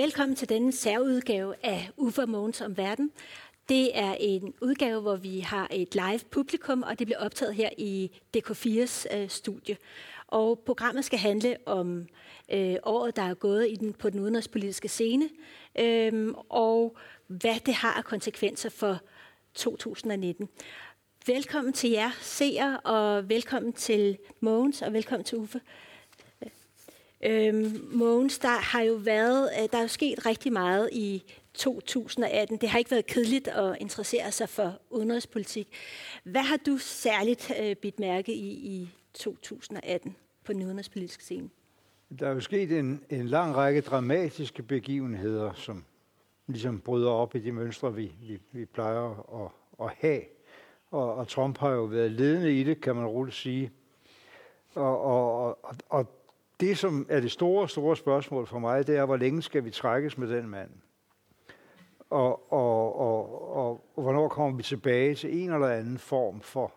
[0.00, 3.10] Velkommen til denne særudgave af Uffe Mogens om verden.
[3.68, 7.68] Det er en udgave, hvor vi har et live publikum, og det bliver optaget her
[7.78, 9.76] i DK4's øh, studie.
[10.26, 12.06] Og programmet skal handle om
[12.52, 15.28] øh, året, der er gået i den, på den udenrigspolitiske scene,
[15.78, 18.98] øh, og hvad det har af konsekvenser for
[19.54, 20.48] 2019.
[21.26, 25.60] Velkommen til jer seere, og velkommen til Mogens, og velkommen til Uffe.
[27.24, 31.22] Øhm, Mogens, der har jo været, øh, der er jo sket rigtig meget i
[31.54, 32.56] 2018.
[32.56, 35.68] Det har ikke været kedeligt at interessere sig for udenrigspolitik.
[36.24, 41.50] Hvad har du særligt øh, bidt mærke i i 2018 på den udenrigspolitiske scene?
[42.18, 45.84] Der er jo sket en, en lang række dramatiske begivenheder, som
[46.46, 49.50] ligesom bryder op i de mønstre, vi, vi, vi plejer at,
[49.86, 50.22] at have.
[50.90, 53.70] Og, og Trump har jo været ledende i det, kan man roligt sige.
[54.74, 56.19] Og, og, og, og
[56.60, 59.70] det, som er det store, store spørgsmål for mig, det er, hvor længe skal vi
[59.70, 60.70] trækkes med den mand?
[62.10, 66.74] Og, og, og, og, og hvornår kommer vi tilbage til en eller anden form for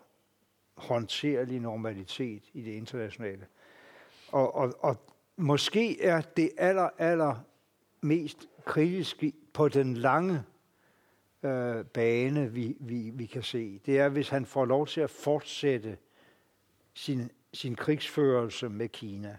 [0.75, 3.45] håndterlig normalitet i det internationale?
[4.31, 4.97] Og, og, og
[5.37, 7.35] måske er det aller, aller
[8.01, 10.43] mest kritiske på den lange
[11.43, 15.09] øh, bane, vi, vi, vi kan se, det er, hvis han får lov til at
[15.09, 15.97] fortsætte
[16.93, 19.37] sin, sin krigsførelse med Kina.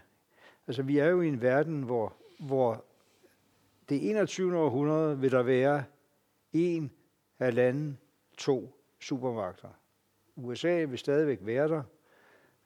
[0.67, 2.84] Altså, vi er jo i en verden, hvor, hvor
[3.89, 4.59] det 21.
[4.59, 5.84] århundrede vil der være
[6.53, 6.91] en,
[7.37, 7.98] halvanden,
[8.39, 9.69] to supermagter.
[10.37, 11.83] USA vil stadigvæk være der,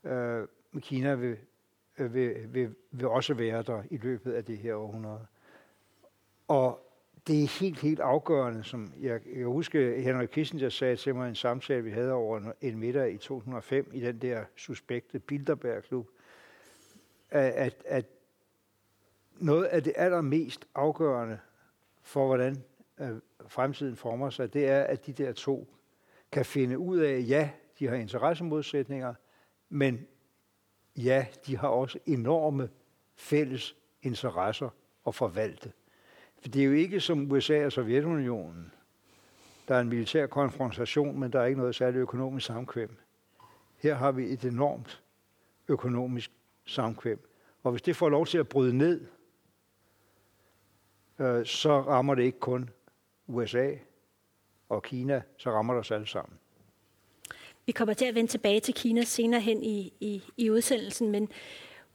[0.04, 0.48] øh,
[0.80, 1.36] Kina vil,
[1.98, 5.26] øh, vil, vil, vil også være der i løbet af det her århundrede.
[6.48, 6.80] Og
[7.26, 11.34] det er helt, helt afgørende, som jeg, jeg husker, Henrik Kissinger sagde til mig en
[11.34, 16.09] samtale, vi havde over en, en middag i 2005 i den der suspekte Bilderberg-klub,
[17.31, 18.06] at, at
[19.39, 21.39] noget af det allermest afgørende
[22.03, 22.62] for, hvordan
[23.00, 23.16] øh,
[23.49, 25.69] fremtiden former sig, det er, at de der to
[26.33, 29.15] kan finde ud af, ja, de har interessemodsætninger,
[29.69, 30.06] men
[30.97, 32.69] ja, de har også enorme
[33.16, 34.71] fælles interesser
[35.06, 35.72] at forvalte.
[36.41, 38.72] For det er jo ikke som USA og Sovjetunionen.
[39.69, 42.97] Der er en militær konfrontation, men der er ikke noget særligt økonomisk samkvem.
[43.77, 45.03] Her har vi et enormt
[45.69, 46.31] økonomisk
[46.68, 47.28] samkvem.
[47.62, 49.00] Og hvis det får lov til at bryde ned,
[51.18, 52.70] øh, så rammer det ikke kun
[53.26, 53.70] USA
[54.68, 56.38] og Kina, så rammer det os alle sammen.
[57.66, 61.28] Vi kommer til at vende tilbage til Kina senere hen i, i, i udsendelsen, men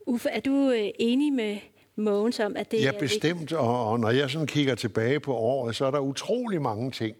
[0.05, 1.57] Uffe, er du øh, enig med
[1.95, 5.35] Mogens om, at det ja, er bestemt, og, og når jeg sådan kigger tilbage på
[5.35, 7.17] året, så er der utrolig mange ting,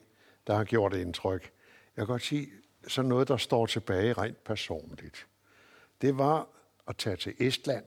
[0.48, 1.52] der har gjort indtryk.
[1.98, 2.48] Jeg kan godt sige,
[2.88, 5.28] sådan noget, der står tilbage rent personligt.
[6.02, 6.48] Det var
[6.88, 7.86] at tage til Estland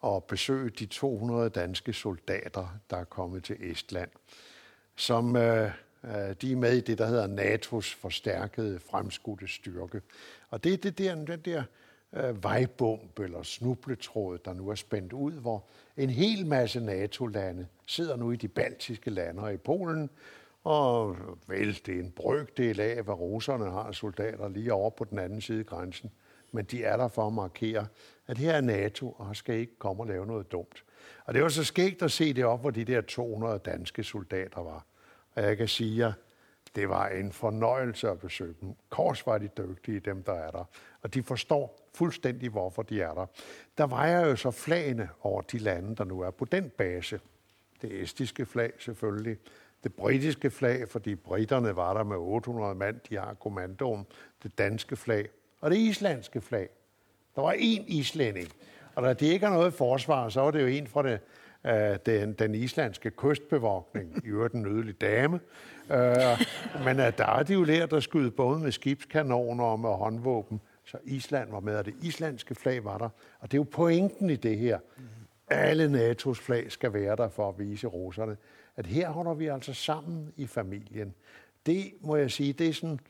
[0.00, 4.10] og besøge de 200 danske soldater, der er kommet til Estland,
[4.96, 5.70] som øh,
[6.04, 10.02] øh de er med i det, der hedder NATO's forstærkede fremskudte styrke.
[10.50, 11.62] Og det er det der, den der
[12.12, 15.64] øh, vejbomb eller snubletråd, der nu er spændt ud, hvor
[15.96, 20.10] en hel masse NATO-lande sidder nu i de baltiske lande og i Polen,
[20.64, 25.18] og vel, det er en brøkdel af, hvad russerne har soldater lige over på den
[25.18, 26.10] anden side af grænsen.
[26.52, 27.86] Men de er der for at markere,
[28.26, 30.84] at her er NATO, og skal ikke komme og lave noget dumt.
[31.24, 34.60] Og det var så skægt at se det op, hvor de der 200 danske soldater
[34.60, 34.84] var.
[35.34, 36.12] Og jeg kan sige jer,
[36.74, 38.74] det var en fornøjelse at besøge dem.
[38.88, 40.64] Kors var de dygtige, dem der er der.
[41.02, 43.26] Og de forstår fuldstændig, hvorfor de er der.
[43.78, 47.20] Der vejer jo så flagene over de lande, der nu er på den base.
[47.82, 49.38] Det estiske flag selvfølgelig.
[49.84, 54.06] Det britiske flag, fordi britterne var der med 800 mand, de har kommandoen.
[54.42, 55.28] Det danske flag.
[55.60, 56.68] Og det islandske flag.
[57.36, 58.48] Der var én islænding.
[58.94, 61.20] Og da det ikke er noget forsvar, så var det jo en fra det,
[61.66, 65.40] øh, den, den islandske kystbevogtning, i øvrigt en nydelig dame.
[65.90, 66.44] Øh,
[66.84, 70.60] men uh, der er de jo lært at skyde både med skibskanoner og med håndvåben.
[70.84, 73.08] Så Island var med, og det islandske flag var der.
[73.40, 74.78] Og det er jo pointen i det her.
[75.48, 78.36] Alle NATO's flag skal være der for at vise russerne,
[78.76, 81.14] at her holder vi altså sammen i familien.
[81.66, 83.00] Det må jeg sige, det er sådan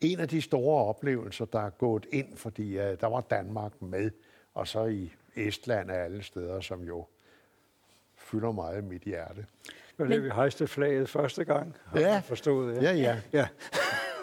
[0.00, 4.10] en af de store oplevelser, der er gået ind, fordi uh, der var Danmark med,
[4.54, 7.06] og så i Estland af alle steder, som jo
[8.16, 9.46] fylder meget i mit hjerte.
[9.96, 12.12] Men det vi hejste flaget første gang, har Ja.
[12.12, 12.82] jeg forstået.
[12.82, 13.16] Ja, ja.
[13.32, 13.46] ja.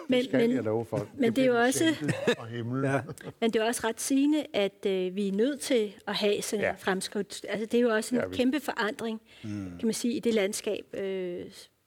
[0.08, 1.06] Men, jeg men, love for.
[1.14, 1.84] men det er jo også,
[2.38, 2.84] Og himlen.
[2.84, 3.00] ja.
[3.40, 6.60] men det er også ret sigende, at øh, vi er nødt til at have sådan
[6.60, 6.68] en Ja.
[6.68, 6.74] ja.
[6.78, 7.46] fremskridt.
[7.48, 8.36] Altså, det er jo også en Det er vi.
[8.36, 9.48] kæmpe forandring, mm.
[9.78, 11.44] kan man sige, i det landskab, øh,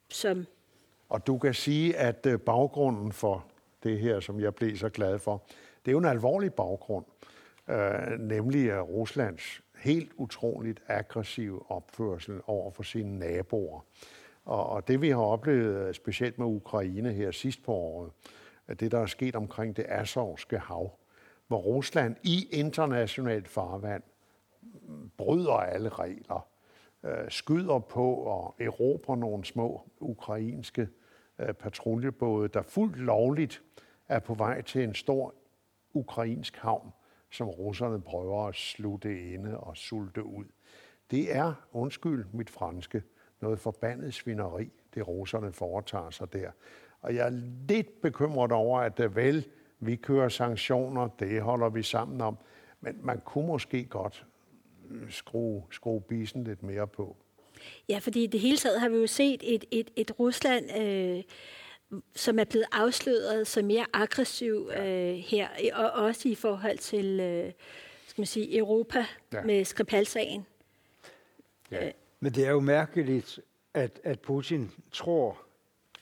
[0.10, 0.46] som
[1.10, 3.46] Og du kan sige, at øh, baggrunden for
[3.88, 5.44] det her, som jeg blev så glad for,
[5.86, 7.06] det er jo en alvorlig baggrund,
[7.70, 13.86] øh, nemlig øh, Ruslands helt utroligt aggressiv opførsel over for sine naboer.
[14.46, 18.12] Og, og det vi har oplevet, specielt med Ukraine her sidst på året,
[18.68, 21.00] at det der er sket omkring det Azovske hav,
[21.48, 24.04] hvor Rusland i internationalt farvand
[25.18, 26.48] bryder alle regler,
[27.04, 30.88] øh, skyder på og erobrer nogle små ukrainske øh,
[31.40, 33.64] Øh, patruljebåde, der fuldt lovligt
[34.08, 35.36] er på vej til en stor
[35.94, 36.92] ukrainsk havn,
[37.32, 40.46] som russerne prøver at slutte inde og sulte ud.
[41.12, 43.04] Det er, undskyld mit franske,
[43.42, 46.52] noget forbandet svineri, det russerne foretager sig der.
[47.02, 49.48] Og jeg er lidt bekymret over, at det vel,
[49.80, 52.38] vi kører sanktioner, det holder vi sammen om,
[52.82, 54.26] men man kunne måske godt
[54.90, 57.18] øh, skrue, skrue bisen lidt mere på.
[57.90, 61.24] Ja, fordi i det hele taget har vi jo set et, et, et Rusland, øh,
[62.16, 67.52] som er blevet afsløret som mere aggressiv øh, her, og også i forhold til øh,
[68.18, 69.44] skal man sige, Europa ja.
[69.44, 70.46] med Skripal-sagen.
[71.72, 71.92] Ja.
[72.20, 73.40] Men det er jo mærkeligt,
[73.74, 75.38] at, at Putin tror,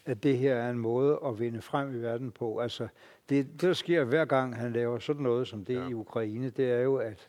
[0.06, 2.60] at det her er en måde at vinde frem i verden på.
[2.60, 2.88] Altså,
[3.30, 5.90] det, det der sker hver gang, han laver sådan noget som det ja.
[5.90, 7.28] i Ukraine, det er jo, at,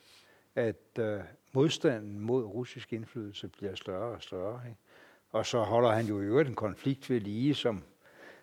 [0.55, 1.05] at uh,
[1.57, 4.61] modstanden mod russisk indflydelse bliver større og større.
[4.69, 4.79] Ikke?
[5.31, 7.83] Og så holder han jo i øvrigt en konflikt ved lige, som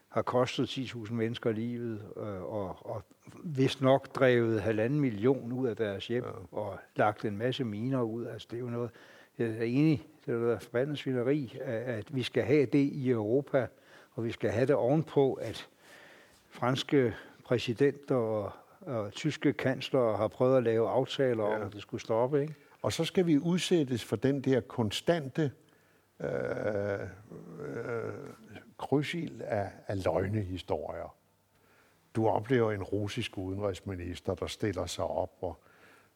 [0.10, 3.04] har kostet 10.000 mennesker livet, øh, og, og
[3.44, 6.58] vist nok drevet halvanden million ud af deres hjem, ja.
[6.58, 8.26] og lagt en masse miner ud.
[8.26, 8.92] Altså, det er jo noget,
[9.38, 13.68] jeg er enig, det er noget forbandet svineri, at vi skal have det i Europa,
[14.14, 15.70] og vi skal have det ovenpå, at
[16.50, 17.16] franske
[17.46, 18.52] præsidenter og,
[18.82, 21.56] og tyske kansler har prøvet at lave aftaler ja.
[21.56, 22.42] om, at det skulle stoppe.
[22.42, 22.56] Ikke?
[22.84, 25.52] Og så skal vi udsættes for den der konstante
[26.20, 26.30] øh,
[27.60, 28.14] øh,
[28.78, 31.16] krydsild af, af løgnehistorier.
[32.16, 35.64] Du oplever en russisk udenrigsminister, der stiller sig op og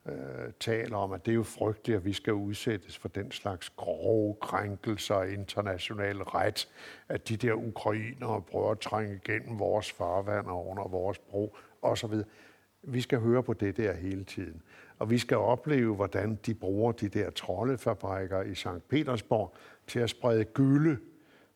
[0.05, 3.69] øh, taler om, at det er jo frygteligt, at vi skal udsættes for den slags
[3.69, 6.69] grove krænkelser af international ret,
[7.09, 12.13] at de der ukrainere prøver at trænge igennem vores farvand og under vores bro osv.
[12.83, 14.61] Vi skal høre på det der hele tiden.
[14.99, 18.87] Og vi skal opleve, hvordan de bruger de der troldefabrikker i St.
[18.89, 19.53] Petersborg
[19.87, 20.97] til at sprede gylde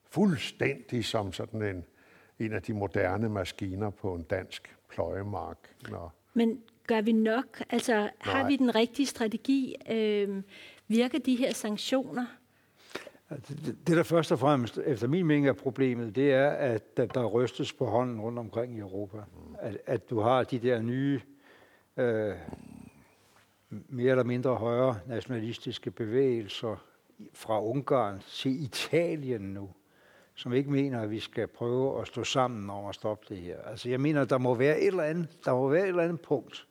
[0.09, 1.85] fuldstændig som sådan en,
[2.39, 5.57] en af de moderne maskiner på en dansk pløjemark.
[5.89, 7.63] Når Men gør vi nok?
[7.69, 8.11] Altså, Nej.
[8.19, 9.75] har vi den rigtige strategi?
[9.91, 10.43] Øh,
[10.88, 12.25] virker de her sanktioner?
[13.29, 13.53] Altså,
[13.88, 17.25] det, der først og fremmest, efter min mening, er problemet, det er, at der, der
[17.25, 19.17] rystes på hånden rundt omkring i Europa.
[19.17, 19.55] Mm.
[19.59, 21.21] At, at du har de der nye,
[21.97, 22.35] øh,
[23.89, 26.85] mere eller mindre højre nationalistiske bevægelser
[27.33, 29.69] fra Ungarn til Italien nu,
[30.35, 33.62] som ikke mener, at vi skal prøve at stå sammen om at stoppe det her.
[33.62, 36.21] Altså jeg mener, der må være et eller andet, der må være et eller andet
[36.21, 36.68] punkt,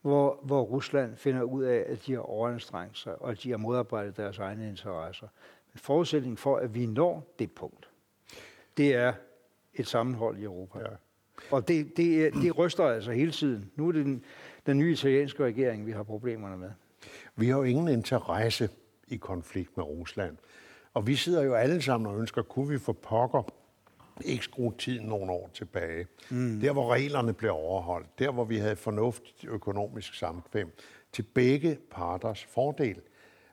[0.00, 3.56] hvor, hvor Rusland finder ud af, at de har overanstrengt sig, og at de har
[3.56, 5.26] modarbejdet deres egne interesser.
[5.72, 7.90] Men forudsætningen for, at vi når det punkt,
[8.76, 9.12] det er
[9.74, 10.78] et sammenhold i Europa.
[10.78, 10.86] Ja.
[11.50, 13.70] Og det, det, det ryster altså hele tiden.
[13.76, 14.24] Nu er det den,
[14.70, 16.70] den nye italienske regering, vi har problemerne med.
[17.36, 18.68] Vi har jo ingen interesse
[19.08, 20.36] i konflikt med Rusland.
[20.94, 23.42] Og vi sidder jo alle sammen og ønsker, kunne vi få pokker
[24.24, 26.06] ikke skrue tiden nogle år tilbage.
[26.30, 26.60] Mm.
[26.60, 28.18] Der, hvor reglerne blev overholdt.
[28.18, 30.72] Der, hvor vi havde fornuftigt økonomisk samkvem.
[31.12, 33.00] Til begge parters fordel.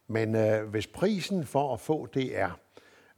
[0.07, 2.59] Men øh, hvis prisen for at få det er,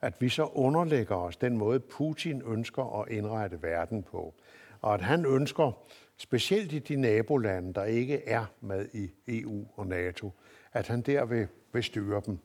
[0.02, 4.34] at vi så underlægger os den måde, Putin ønsker at indrette verden på,
[4.82, 5.72] og at han ønsker,
[6.20, 10.32] specielt i de nabolande, der ikke er med i EU og NATO,
[10.74, 12.40] at han der vil, vil styre dem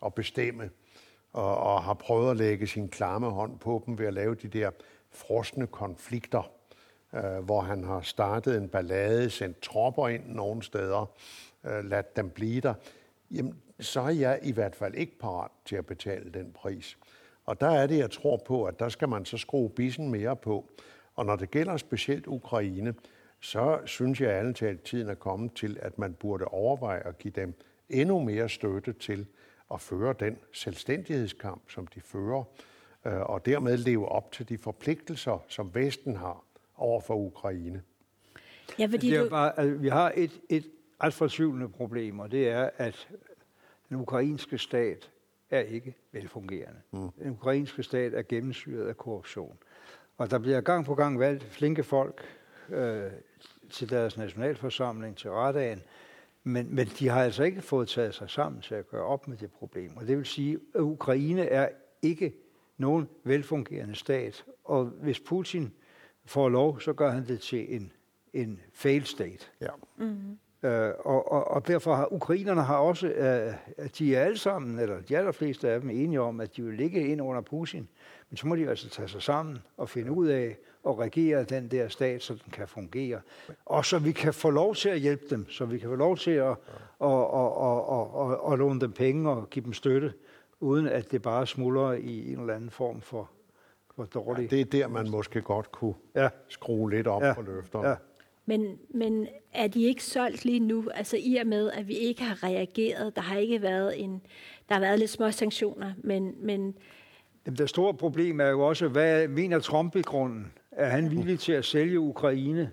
[0.00, 0.70] og bestemme,
[1.32, 4.48] og, og har prøvet at lægge sin klamme hånd på dem ved at lave de
[4.48, 4.70] der
[5.10, 6.50] frosne konflikter,
[7.14, 11.10] øh, hvor han har startet en ballade, sendt tropper ind nogle steder,
[11.64, 12.74] øh, ladt dem blive der,
[13.30, 16.98] jamen, så er jeg i hvert fald ikke parat til at betale den pris.
[17.44, 20.36] Og der er det, jeg tror på, at der skal man så skrue bissen mere
[20.36, 20.70] på.
[21.14, 22.94] Og når det gælder specielt Ukraine,
[23.44, 27.32] så synes jeg alle talt, tiden er kommet til, at man burde overveje at give
[27.36, 27.54] dem
[27.88, 29.26] endnu mere støtte til
[29.74, 32.44] at føre den selvstændighedskamp, som de fører,
[33.06, 36.44] øh, og dermed leve op til de forpligtelser, som Vesten har
[36.76, 37.82] over for Ukraine.
[38.78, 39.30] Ja, fordi det er du...
[39.30, 40.70] bare, altså, vi har et, et
[41.00, 43.08] alt for problem, og det er, at
[43.88, 45.10] den ukrainske stat
[45.50, 46.80] er ikke velfungerende.
[46.90, 47.10] Mm.
[47.10, 49.58] Den ukrainske stat er gennemsyret af korruption.
[50.16, 52.24] Og der bliver gang på gang valgt flinke folk
[52.70, 53.10] øh,
[53.70, 55.82] til deres nationalforsamling, til radagen,
[56.44, 59.36] men, men de har altså ikke fået taget sig sammen til at gøre op med
[59.36, 59.96] det problem.
[59.96, 61.68] Og det vil sige, at Ukraine er
[62.02, 62.34] ikke
[62.76, 64.44] nogen velfungerende stat.
[64.64, 65.72] Og hvis Putin
[66.24, 67.92] får lov, så gør han det til en,
[68.32, 69.46] en failed state.
[69.60, 69.68] Ja.
[69.96, 70.38] Mm-hmm.
[70.64, 73.54] Øh, og, og, og derfor har ukrainerne har også, øh,
[73.98, 77.08] de er alle sammen, eller de allerfleste af dem, enige om, at de vil ligge
[77.08, 77.88] ind under Putin.
[78.30, 80.56] Men så må de altså tage sig sammen og finde ud af
[80.88, 83.20] at regere den der stat, så den kan fungere.
[83.66, 86.16] Og så vi kan få lov til at hjælpe dem, så vi kan få lov
[86.16, 86.56] til at, at,
[87.00, 90.12] at, at, at, at låne dem penge og give dem støtte,
[90.60, 93.30] uden at det bare smuldrer i en eller anden form for,
[93.96, 94.42] for dårlig.
[94.52, 96.28] Ja, det er der, man måske godt kunne ja.
[96.48, 97.34] skrue lidt op ja.
[97.34, 97.88] på løfterne.
[97.88, 97.94] Ja.
[98.46, 100.90] Men, men er de ikke solgt lige nu?
[100.94, 104.22] Altså i og med, at vi ikke har reageret, der har ikke været en,
[104.68, 106.74] der har været lidt små sanktioner, men, men
[107.46, 110.52] Jamen, det store problem er jo også, hvad mener Trump i grunden?
[110.72, 112.70] Er han villig til at sælge Ukraine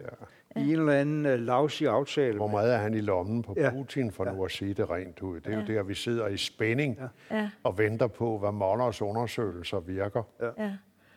[0.55, 0.61] ja.
[0.61, 2.35] i en eller anden uh, lavsig aftale?
[2.35, 4.31] Hvor meget er han i lommen på Putin, for ja.
[4.33, 5.39] nu at sige det rent ud?
[5.39, 5.59] Det er ja.
[5.59, 6.99] jo der, vi sidder i spænding
[7.31, 7.49] ja.
[7.63, 10.23] og venter på, hvad Mollers undersøgelser virker.
[10.57, 10.71] Ja.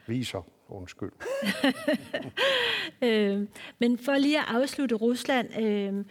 [0.07, 0.47] Viser.
[0.69, 1.13] Undskyld.
[3.05, 3.47] øh,
[3.79, 6.05] men for lige at afslutte Rusland, øh,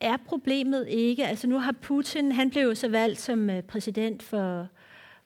[0.00, 4.22] er problemet ikke, altså nu har Putin, han blev jo så valgt som øh, præsident
[4.22, 4.68] for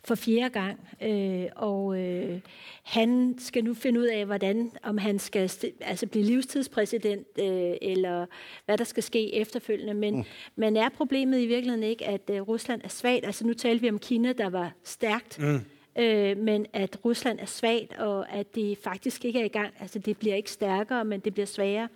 [0.04, 2.40] for fjerde gang, øh, og øh,
[2.82, 8.26] han skal nu finde ud af, hvordan, om han skal altså blive livstidspræsident, øh, eller
[8.64, 9.94] hvad der skal ske efterfølgende.
[9.94, 10.24] Men, mm.
[10.56, 13.26] men er problemet i virkeligheden ikke, at øh, Rusland er svagt?
[13.26, 15.60] Altså nu talte vi om Kina, der var stærkt, mm.
[16.02, 19.74] øh, men at Rusland er svagt, og at det faktisk ikke er i gang.
[19.80, 21.88] Altså det bliver ikke stærkere, men det bliver sværere.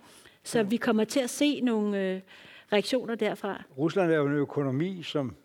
[0.43, 0.71] Så mm.
[0.71, 2.21] vi kommer til at se nogle øh,
[2.73, 3.63] reaktioner derfra.
[3.77, 5.35] Rusland er jo en økonomi, som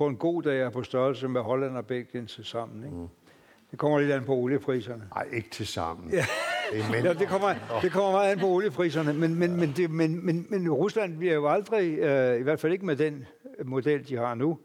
[0.00, 2.84] på en god dag er på størrelse med Holland og Belgien til sammen.
[2.84, 2.96] Ikke?
[2.96, 3.08] Mm.
[3.70, 5.02] Det kommer lidt an på oliepriserne.
[5.14, 6.10] Nej, ikke til sammen.
[6.10, 6.24] Ja.
[6.72, 10.26] Det, ja, det, kommer, det kommer meget an på oliepriserne, men, men, men, det, men,
[10.26, 13.26] men, men Rusland bliver jo aldrig, øh, i hvert fald ikke med den
[13.64, 14.58] model, de har nu,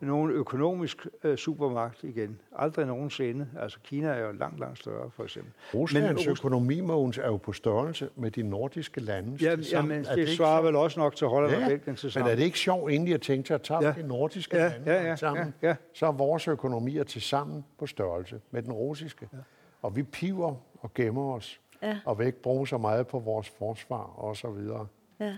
[0.00, 2.40] nogen økonomisk øh, supermagt igen.
[2.56, 3.48] Aldrig nogensinde.
[3.60, 5.52] Altså Kina er jo langt, langt større, for eksempel.
[5.74, 9.44] Ruslands men, økonomi, Mogens, er jo på størrelse med de nordiske lande.
[9.44, 12.12] Ja, ja men det, det svarer vel også nok til Holland ja, og Belgien til
[12.12, 12.26] sammen.
[12.26, 13.92] Men er det ikke sjovt egentlig at tænke sig at tage ja.
[13.92, 15.54] de nordiske ja, lande ja, ja, sammen?
[15.62, 15.76] Ja, ja.
[15.94, 19.28] Så er vores økonomier til sammen på størrelse med den russiske.
[19.32, 19.38] Ja.
[19.82, 21.60] Og vi piver og gemmer os.
[21.82, 21.98] Ja.
[22.04, 24.86] Og vil ikke bruge så meget på vores forsvar og så videre.
[25.20, 25.36] Ja.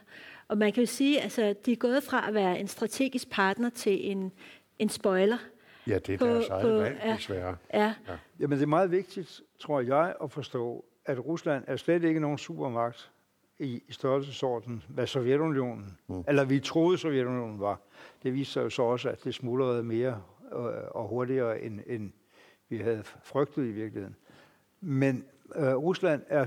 [0.49, 3.31] Og man kan jo sige, at altså, de er gået fra at være en strategisk
[3.31, 4.33] partner til en,
[4.78, 5.38] en spoiler.
[5.87, 7.57] Ja, det er på, deres eget valg, ja, desværre.
[7.75, 7.95] Ja.
[8.09, 8.17] ja.
[8.40, 12.38] Jamen, det er meget vigtigt, tror jeg, at forstå, at Rusland er slet ikke nogen
[12.38, 13.11] supermagt
[13.59, 16.25] i, i størrelsesorden, hvad Sovjetunionen, mm.
[16.28, 17.81] eller vi troede Sovjetunionen var.
[18.23, 20.59] Det viste sig jo så også, at det smuldrede mere øh,
[20.90, 22.12] og hurtigere, end, end
[22.69, 24.17] vi havde frygtet i virkeligheden.
[24.81, 25.25] Men
[25.57, 26.47] øh, Rusland er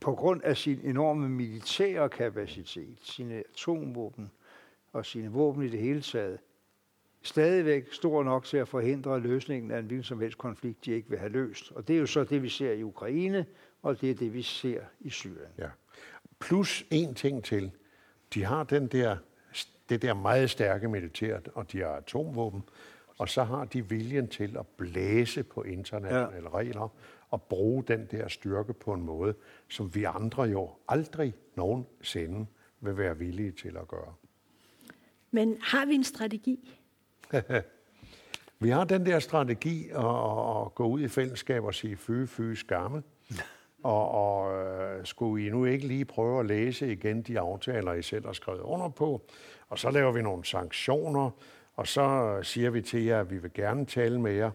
[0.00, 4.30] på grund af sin enorme militære kapacitet, sine atomvåben
[4.92, 6.38] og sine våben i det hele taget,
[7.22, 11.10] stadigvæk stor nok til at forhindre løsningen af en hvilken som helst konflikt, de ikke
[11.10, 11.72] vil have løst.
[11.72, 13.46] Og det er jo så det, vi ser i Ukraine,
[13.82, 15.52] og det er det, vi ser i Syrien.
[15.58, 15.68] Ja.
[16.40, 17.70] Plus en ting til.
[18.34, 19.16] De har den der,
[19.88, 22.62] det der meget stærke militær, og de har atomvåben,
[23.18, 26.58] og så har de viljen til at blæse på internationale ja.
[26.58, 26.88] regler
[27.30, 29.34] og bruge den der styrke på en måde,
[29.68, 32.46] som vi andre jo aldrig nogensinde
[32.80, 34.14] vil være villige til at gøre.
[35.30, 36.78] Men har vi en strategi?
[38.60, 40.04] vi har den der strategi at,
[40.64, 43.02] at gå ud i fællesskab og sige fy, fy, skamme.
[43.82, 48.02] Og, og øh, skulle I nu ikke lige prøve at læse igen de aftaler, I
[48.02, 49.22] selv har skrevet under på?
[49.68, 51.30] Og så laver vi nogle sanktioner,
[51.76, 54.50] og så siger vi til jer, at vi vil gerne tale med jer.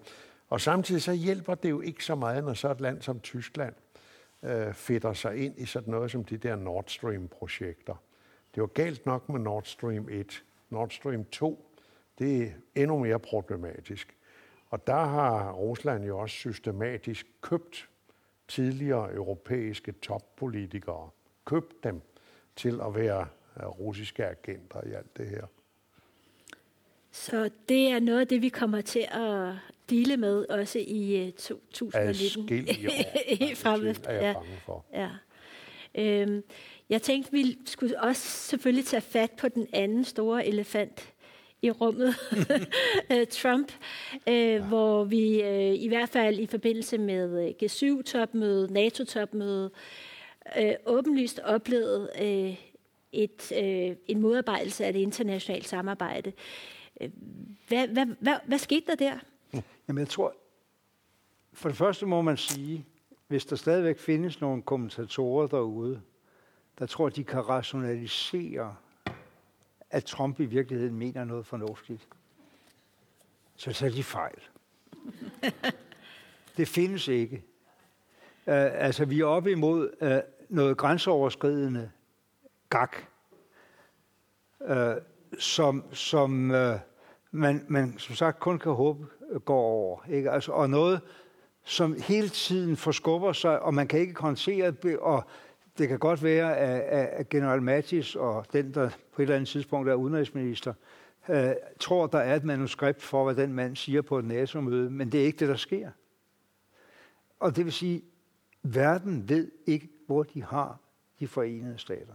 [0.53, 3.73] Og samtidig så hjælper det jo ikke så meget, når så et land som Tyskland
[4.43, 7.95] øh, fedter sig ind i sådan noget som de der Nord Stream-projekter.
[8.55, 10.43] Det var galt nok med Nord Stream 1.
[10.69, 11.69] Nord Stream 2,
[12.19, 14.17] det er endnu mere problematisk.
[14.69, 17.89] Og der har Rusland jo også systematisk købt
[18.47, 21.09] tidligere europæiske toppolitikere,
[21.45, 22.01] købt dem
[22.55, 25.45] til at være øh, russiske agenter i alt det her.
[27.13, 29.53] Så det er noget af det, vi kommer til at
[29.89, 32.49] dele med også i 2019.
[33.27, 33.95] Helt fremme.
[34.03, 34.85] er jeg bange for.
[34.93, 35.09] Ja.
[35.95, 36.43] Øhm,
[36.89, 41.13] jeg tænkte, vi skulle også selvfølgelig tage fat på den anden store elefant
[41.61, 42.15] i rummet,
[43.11, 43.71] øh, Trump,
[44.27, 44.59] øh, ja.
[44.59, 49.71] hvor vi øh, i hvert fald i forbindelse med øh, G7-topmødet, NATO-topmødet,
[50.59, 52.55] øh, åbenlyst oplevede øh,
[53.11, 56.33] et, øh, en modarbejdelse af det internationale samarbejde.
[57.67, 59.19] Hvad, hvad, hvad, hvad skete der der?
[59.87, 60.35] Jamen jeg tror,
[61.53, 62.85] for det første må man sige,
[63.27, 66.01] hvis der stadigvæk findes nogle kommentatorer derude,
[66.79, 68.75] der tror, de kan rationalisere,
[69.89, 72.07] at Trump i virkeligheden mener noget fornuftigt,
[73.55, 74.41] så tager de fejl.
[76.57, 77.35] det findes ikke.
[78.45, 80.09] Uh, altså, vi er oppe imod uh,
[80.49, 81.91] noget grænseoverskridende
[82.69, 82.95] gak.
[84.61, 84.95] øh,
[85.39, 86.79] som, som øh,
[87.31, 90.05] man, man som sagt kun kan håbe øh, går over.
[90.09, 90.31] Ikke?
[90.31, 91.01] Altså, og noget,
[91.63, 95.23] som hele tiden forskubber sig, og man kan ikke håndtere det, og
[95.77, 99.49] det kan godt være, at, at general Mattis og den, der på et eller andet
[99.49, 100.73] tidspunkt er udenrigsminister,
[101.29, 105.11] øh, tror, der er et manuskript for, hvad den mand siger på et NATO-møde, men
[105.11, 105.91] det er ikke det, der sker.
[107.39, 108.01] Og det vil sige,
[108.63, 110.79] verden ved ikke, hvor de har
[111.19, 112.13] de forenede stater.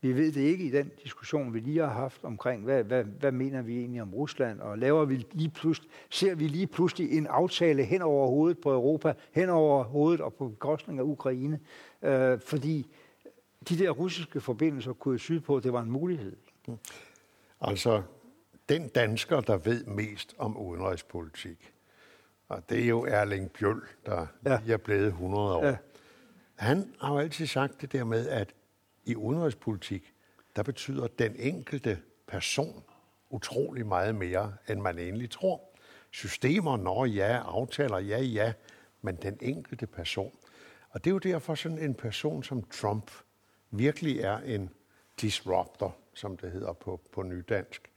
[0.00, 3.32] Vi ved det ikke i den diskussion, vi lige har haft omkring, hvad, hvad, hvad
[3.32, 7.26] mener vi egentlig om Rusland, og laver vi lige pludselig, ser vi lige pludselig en
[7.26, 11.60] aftale hen over hovedet på Europa, hen over hovedet og på bekostning af Ukraine,
[12.02, 12.90] øh, fordi
[13.68, 16.36] de der russiske forbindelser kunne syd på, det var en mulighed.
[17.60, 18.02] Altså,
[18.68, 21.72] den dansker, der ved mest om udenrigspolitik,
[22.48, 24.58] og det er jo Erling Bjøl, der ja.
[24.68, 25.66] er blevet 100 år.
[25.66, 25.76] Ja.
[26.54, 28.54] Han har jo altid sagt det der med, at
[29.08, 30.14] i udenrigspolitik,
[30.56, 32.84] der betyder den enkelte person
[33.30, 35.60] utrolig meget mere, end man egentlig tror.
[36.10, 38.52] Systemer, når ja, aftaler, ja, ja,
[39.02, 40.32] men den enkelte person.
[40.90, 43.10] Og det er jo derfor sådan en person som Trump
[43.70, 44.70] virkelig er en
[45.20, 47.90] disruptor, som det hedder på, på nydansk.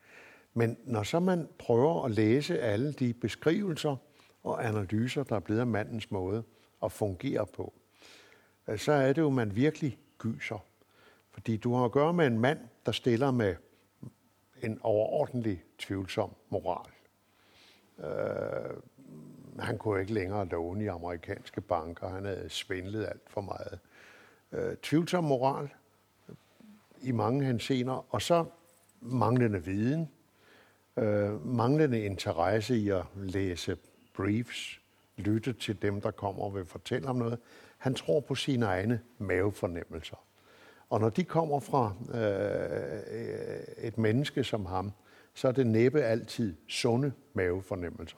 [0.54, 3.96] Men når så man prøver at læse alle de beskrivelser
[4.44, 6.44] og analyser, der er blevet af mandens måde
[6.84, 7.74] at fungere på,
[8.68, 10.66] øh, så er det jo, man virkelig gyser.
[11.32, 13.56] Fordi du har at gøre med en mand, der stiller med
[14.62, 16.92] en overordentlig tvivlsom moral.
[18.00, 18.78] Øh,
[19.60, 22.10] han kunne ikke længere låne i amerikanske banker.
[22.10, 23.80] Han havde svindlet alt for meget.
[24.52, 25.70] Øh, tvivlsom moral
[27.02, 28.46] i mange hensener, og så
[29.02, 30.10] manglende viden,
[30.98, 33.78] øh, manglende interesse i at læse
[34.14, 34.82] briefs,
[35.18, 37.40] lytte til dem, der kommer og vil fortælle om noget.
[37.78, 40.18] Han tror på sine egne mavefornemmelser.
[40.92, 44.92] Og når de kommer fra øh, et menneske som ham,
[45.34, 48.18] så er det næppe altid sunde mavefornemmelser.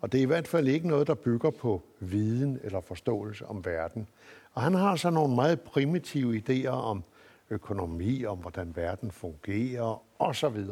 [0.00, 3.64] Og det er i hvert fald ikke noget, der bygger på viden eller forståelse om
[3.64, 4.08] verden.
[4.52, 7.04] Og han har så nogle meget primitive idéer om
[7.50, 10.64] økonomi, om hvordan verden fungerer osv.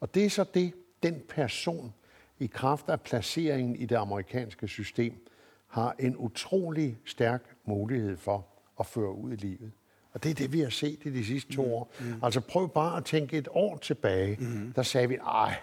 [0.00, 1.94] Og det er så det, den person
[2.38, 5.26] i kraft af placeringen i det amerikanske system
[5.66, 8.46] har en utrolig stærk mulighed for
[8.80, 9.72] at føre ud i livet.
[10.12, 11.72] Og det er det, vi har set i de sidste to mm.
[11.72, 11.92] år.
[12.00, 12.14] Mm.
[12.22, 14.36] Altså prøv bare at tænke et år tilbage.
[14.40, 14.72] Mm.
[14.72, 15.54] Der sagde vi, ej,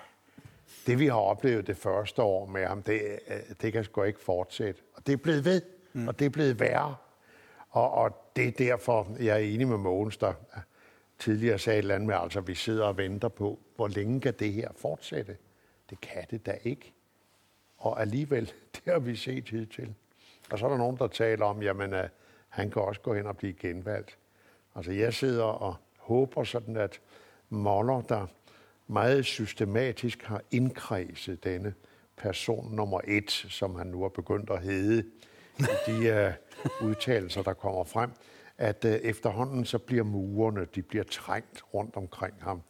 [0.87, 4.19] det vi har oplevet det første år med ham, det, øh, det kan sgu ikke
[4.19, 4.81] fortsætte.
[4.93, 5.61] Og det er blevet ved,
[5.93, 6.07] mm.
[6.07, 6.95] og det er blevet værre.
[7.69, 10.33] Og, og det er derfor, jeg er enig med Mogens, der
[11.19, 14.33] tidligere sagde et eller andet med, altså vi sidder og venter på, hvor længe kan
[14.39, 15.37] det her fortsætte?
[15.89, 16.93] Det kan det da ikke.
[17.77, 19.93] Og alligevel, det har vi set hidtil.
[20.51, 21.99] Og så er der nogen, der taler om, jamen, uh,
[22.49, 24.17] han kan også gå hen og blive genvalgt.
[24.75, 27.01] Altså jeg sidder og håber sådan, at
[27.49, 28.27] Moller, der
[28.87, 31.73] meget systematisk har indkredset denne
[32.17, 35.03] person nummer et, som han nu har begyndt at hedde,
[35.59, 36.33] i de
[36.81, 38.11] uh, udtalelser, der kommer frem,
[38.57, 42.61] at uh, efterhånden så bliver murerne, de bliver trængt rundt omkring ham.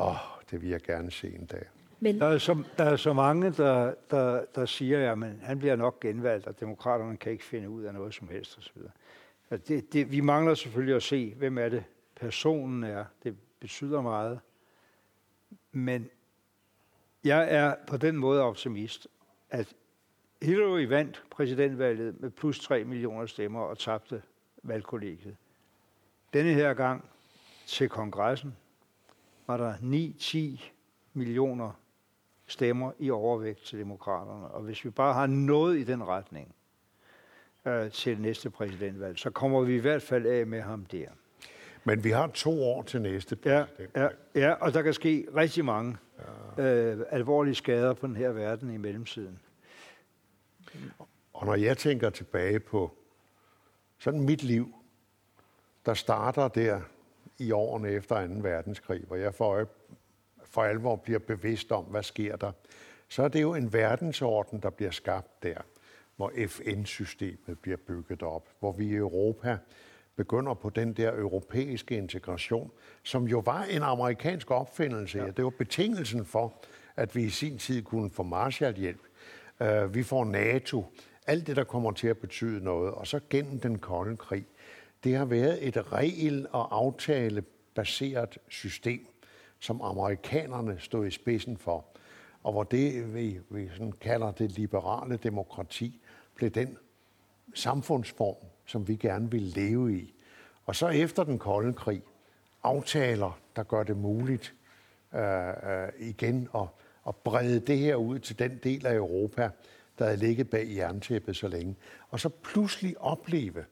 [0.00, 1.64] Åh, oh, det vil jeg gerne se en dag.
[2.00, 2.20] Men...
[2.20, 6.00] Der, er så, der er så mange, der, der, der siger, at han bliver nok
[6.00, 8.82] genvalgt, og demokraterne kan ikke finde ud af noget som helst osv.
[9.50, 11.84] Altså, det, det, vi mangler selvfølgelig at se, hvem er det
[12.16, 13.04] personen er.
[13.22, 14.40] Det betyder meget.
[15.72, 16.10] Men
[17.24, 19.08] jeg er på den måde optimist,
[19.50, 19.74] at
[20.42, 24.22] Hillary vandt præsidentvalget med plus 3 millioner stemmer og tabte
[24.62, 25.36] valgkollegiet.
[26.32, 27.04] Denne her gang
[27.66, 28.56] til kongressen
[29.46, 30.70] var der 9-10
[31.12, 31.72] millioner
[32.46, 34.48] stemmer i overvægt til demokraterne.
[34.48, 36.54] Og hvis vi bare har noget i den retning,
[37.68, 39.18] øh, til næste præsidentvalg.
[39.18, 41.08] Så kommer vi i hvert fald af med ham der.
[41.84, 43.90] Men vi har to år til næste præsidentvalg.
[43.96, 45.96] Ja, ja, ja og der kan ske rigtig mange
[46.58, 46.62] ja.
[46.64, 49.40] øh, alvorlige skader på den her verden i mellemtiden.
[51.32, 52.94] Og når jeg tænker tilbage på
[53.98, 54.74] sådan mit liv,
[55.86, 56.80] der starter der
[57.38, 58.32] i årene efter 2.
[58.42, 59.68] verdenskrig, hvor jeg for,
[60.44, 62.52] for alvor bliver bevidst om, hvad sker der,
[63.08, 65.58] så er det jo en verdensorden, der bliver skabt der
[66.18, 69.58] hvor FN-systemet bliver bygget op, hvor vi i Europa
[70.16, 72.70] begynder på den der europæiske integration,
[73.02, 75.18] som jo var en amerikansk opfindelse.
[75.18, 75.26] Ja.
[75.26, 76.54] Det var betingelsen for,
[76.96, 79.00] at vi i sin tid kunne få Marshallhjælp.
[79.60, 80.84] Uh, vi får NATO.
[81.26, 82.92] Alt det, der kommer til at betyde noget.
[82.92, 84.44] Og så gennem den kolde krig.
[85.04, 89.06] Det har været et regel- og aftale-baseret system,
[89.58, 91.84] som amerikanerne stod i spidsen for.
[92.42, 96.00] Og hvor det, vi, vi sådan kalder det liberale demokrati,
[96.38, 96.78] blev den
[97.54, 100.14] samfundsform, som vi gerne vil leve i.
[100.64, 102.02] Og så efter den kolde krig,
[102.62, 104.54] aftaler, der gør det muligt
[105.14, 106.66] øh, øh, igen at,
[107.08, 109.50] at brede det her ud til den del af Europa,
[109.98, 111.76] der havde ligget bag jerntæppet så længe.
[112.08, 113.64] Og så pludselig opleve,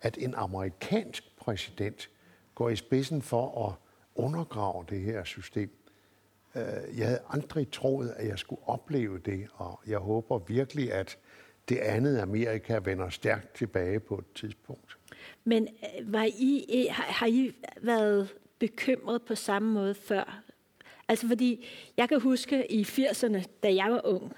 [0.00, 2.10] at en amerikansk præsident
[2.54, 3.74] går i spidsen for at
[4.14, 5.70] undergrave det her system.
[6.54, 11.18] Øh, jeg havde aldrig troet, at jeg skulle opleve det, og jeg håber virkelig, at
[11.68, 14.98] det andet Amerika vender stærkt tilbage på et tidspunkt.
[15.44, 20.42] Men øh, var I, har I været bekymret på samme måde før?
[21.08, 24.32] Altså fordi, jeg kan huske i 80'erne, da jeg var ung,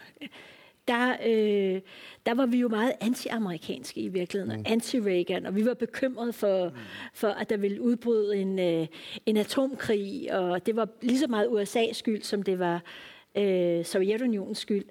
[0.88, 1.80] der, øh,
[2.26, 4.64] der var vi jo meget anti-amerikanske i virkeligheden, mm.
[4.68, 6.76] anti-Reagan, og vi var bekymrede for, mm.
[7.14, 8.86] for, at der ville udbryde en, øh,
[9.26, 12.82] en atomkrig, og det var lige så meget USA's skyld, som det var
[13.36, 14.84] øh, Sovjetunionens skyld.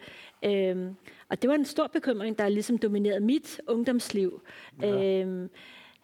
[0.45, 0.91] Øh,
[1.29, 4.41] og det var en stor bekymring, der ligesom dominerede mit ungdomsliv.
[4.81, 5.23] Ja.
[5.23, 5.49] Øh,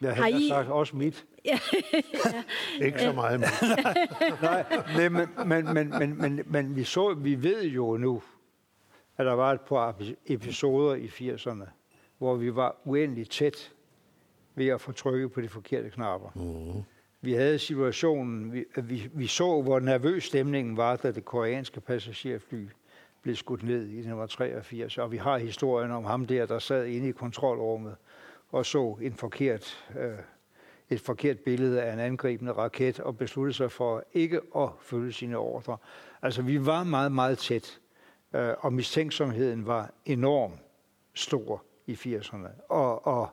[0.02, 0.48] jeg har I...
[0.48, 1.26] sagt også mit.
[1.46, 1.60] ja.
[2.86, 3.40] Ikke så meget.
[4.42, 8.22] Nej, men, men, men, men, men, men vi, så, vi ved jo nu,
[9.18, 11.66] at der var et par episoder i 80'erne,
[12.18, 13.72] hvor vi var uendelig tæt
[14.56, 16.30] ved at få trykket på de forkerte knapper.
[16.36, 16.84] Mm.
[17.22, 22.66] Vi havde situationen, vi, vi, vi så, hvor nervøs stemningen var, da det koreanske passagerfly
[23.22, 27.08] blev skudt ned i 1983, og vi har historien om ham der, der sad inde
[27.08, 27.96] i kontrolrummet
[28.52, 30.18] og så en forkert, øh,
[30.90, 35.38] et forkert billede af en angribende raket og besluttede sig for ikke at følge sine
[35.38, 35.78] ordre.
[36.22, 37.80] Altså, vi var meget, meget tæt
[38.34, 40.52] øh, og mistænksomheden var enorm
[41.14, 42.48] stor i 80'erne.
[42.70, 43.30] Og, og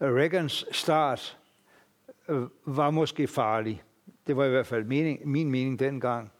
[0.00, 1.38] Reagans start
[2.28, 3.82] øh, var måske farlig.
[4.26, 6.32] Det var i hvert fald mening, min mening dengang.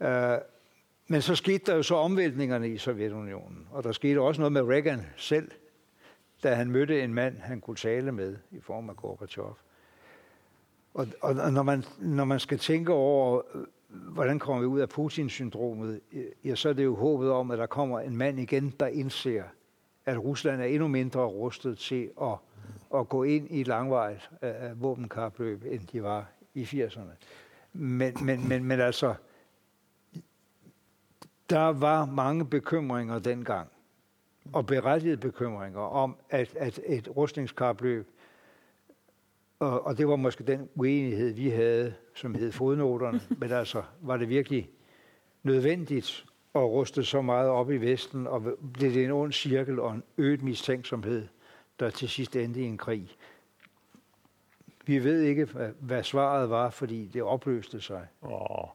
[0.00, 0.38] Øh,
[1.08, 4.62] men så skete der jo så omvæltningerne i Sovjetunionen, og der skete også noget med
[4.62, 5.50] Reagan selv,
[6.42, 9.56] da han mødte en mand, han kunne tale med i form af Gorbachev.
[10.94, 13.42] Og, og, og når, man, når man skal tænke over,
[13.88, 16.00] hvordan kommer vi ud af Putin-syndromet,
[16.44, 19.42] ja, så er det jo håbet om, at der kommer en mand igen, der indser,
[20.06, 22.34] at Rusland er endnu mindre rustet til at,
[22.94, 27.00] at gå ind i et langvejt uh, øh, øh, våbenkapløb, end de var i 80'erne.
[27.72, 29.14] Men, men, men, men altså,
[31.50, 33.68] der var mange bekymringer dengang,
[34.52, 38.06] og berettigede bekymringer om, at, at et rustningskapløb
[39.58, 43.20] og, og det var måske den uenighed, vi havde, som hed fodnoterne.
[43.40, 44.70] Men altså, var det virkelig
[45.42, 49.94] nødvendigt at ruste så meget op i Vesten, og blev det en ond cirkel og
[49.94, 51.26] en øget mistænksomhed,
[51.80, 53.10] der til sidst endte i en krig?
[54.88, 55.48] Vi ved ikke,
[55.80, 58.06] hvad, svaret var, fordi det opløste sig.
[58.22, 58.68] Oh.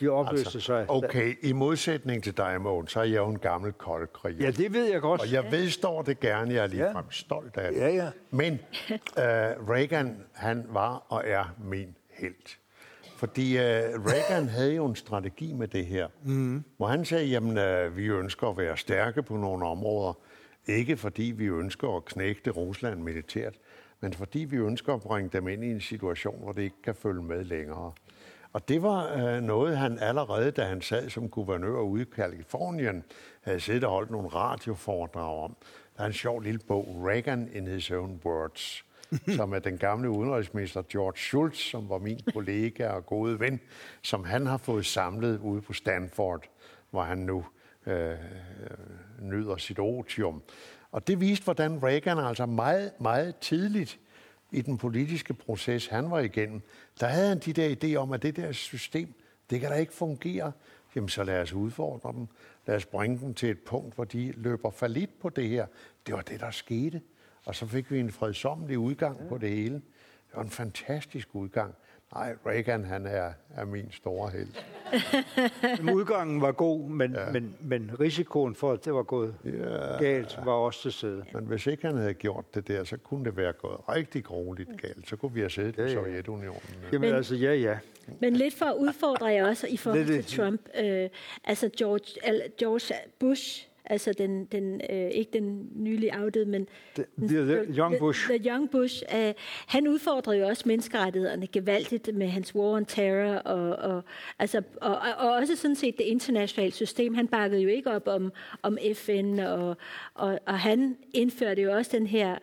[0.00, 0.90] Det opløste altså, sig.
[0.90, 4.36] Okay, i modsætning til dig, Mogens, så er jeg jo en gammel koldkrig.
[4.40, 5.20] Ja, det ved jeg godt.
[5.20, 7.10] Og jeg vedstår det gerne, jeg er ligefrem ja.
[7.10, 7.80] stolt af det.
[7.80, 8.10] Ja, ja.
[8.30, 8.92] Men uh,
[9.70, 12.58] Reagan, han var og er min held.
[13.16, 16.64] Fordi uh, Reagan havde jo en strategi med det her, mm.
[16.76, 20.18] hvor han sagde, jamen, uh, vi ønsker at være stærke på nogle områder,
[20.66, 23.54] ikke fordi vi ønsker at knægte Rusland militært,
[24.00, 26.94] men fordi vi ønsker at bringe dem ind i en situation, hvor det ikke kan
[26.94, 27.92] følge med længere.
[28.52, 33.04] Og det var øh, noget, han allerede, da han sad som guvernør ude i Kalifornien,
[33.40, 35.56] havde siddet og holdt nogle radioforedrag om.
[35.96, 38.84] Der er en sjov lille bog, Reagan in his own words,
[39.36, 43.60] som er den gamle udenrigsminister George Shultz, som var min kollega og gode ven,
[44.02, 46.44] som han har fået samlet ude på Stanford,
[46.90, 47.44] hvor han nu
[47.86, 48.14] øh,
[49.20, 50.42] nyder sit otium.
[50.92, 53.98] Og det viste, hvordan Reagan altså meget, meget tidligt
[54.52, 56.62] i den politiske proces, han var igennem,
[57.00, 59.14] der havde han de der idéer om, at det der system,
[59.50, 60.52] det kan da ikke fungere.
[60.94, 62.26] Jamen, så lad os udfordre dem.
[62.66, 65.66] Lad os bringe dem til et punkt, hvor de løber falit på det her.
[66.06, 67.02] Det var det, der skete.
[67.44, 69.28] Og så fik vi en fredsommelig udgang ja.
[69.28, 69.74] på det hele.
[69.74, 71.74] Det var en fantastisk udgang.
[72.14, 74.48] Nej, Reagan, han er, er min store held.
[75.96, 77.32] Udgangen var god, men, ja.
[77.32, 79.98] men, men risikoen for, at det var gået ja.
[79.98, 81.24] galt, var også til stede.
[81.32, 84.80] Men hvis ikke han havde gjort det der, så kunne det være gået rigtig grueligt
[84.80, 85.08] galt.
[85.08, 85.88] Så kunne vi have siddet ja, ja.
[85.88, 86.60] i Sovjetunionen.
[86.92, 87.78] Jamen men, altså, ja, ja.
[88.20, 90.60] Men lidt for at udfordre jer også i forhold til Trump.
[90.80, 91.08] Øh,
[91.44, 97.38] altså George, George Bush altså den, den øh, ikke den nylig afdøde, men the, the,
[97.38, 98.28] the Young Bush.
[98.28, 99.02] The, the Young Bush.
[99.14, 99.34] Øh,
[99.66, 104.04] han udfordrede jo også menneskerettighederne gevaldigt med hans war on terror, og, og,
[104.38, 107.14] altså, og, og også sådan set det internationale system.
[107.14, 109.76] Han bakkede jo ikke op om, om FN, og,
[110.14, 112.38] og, og han indførte jo også den her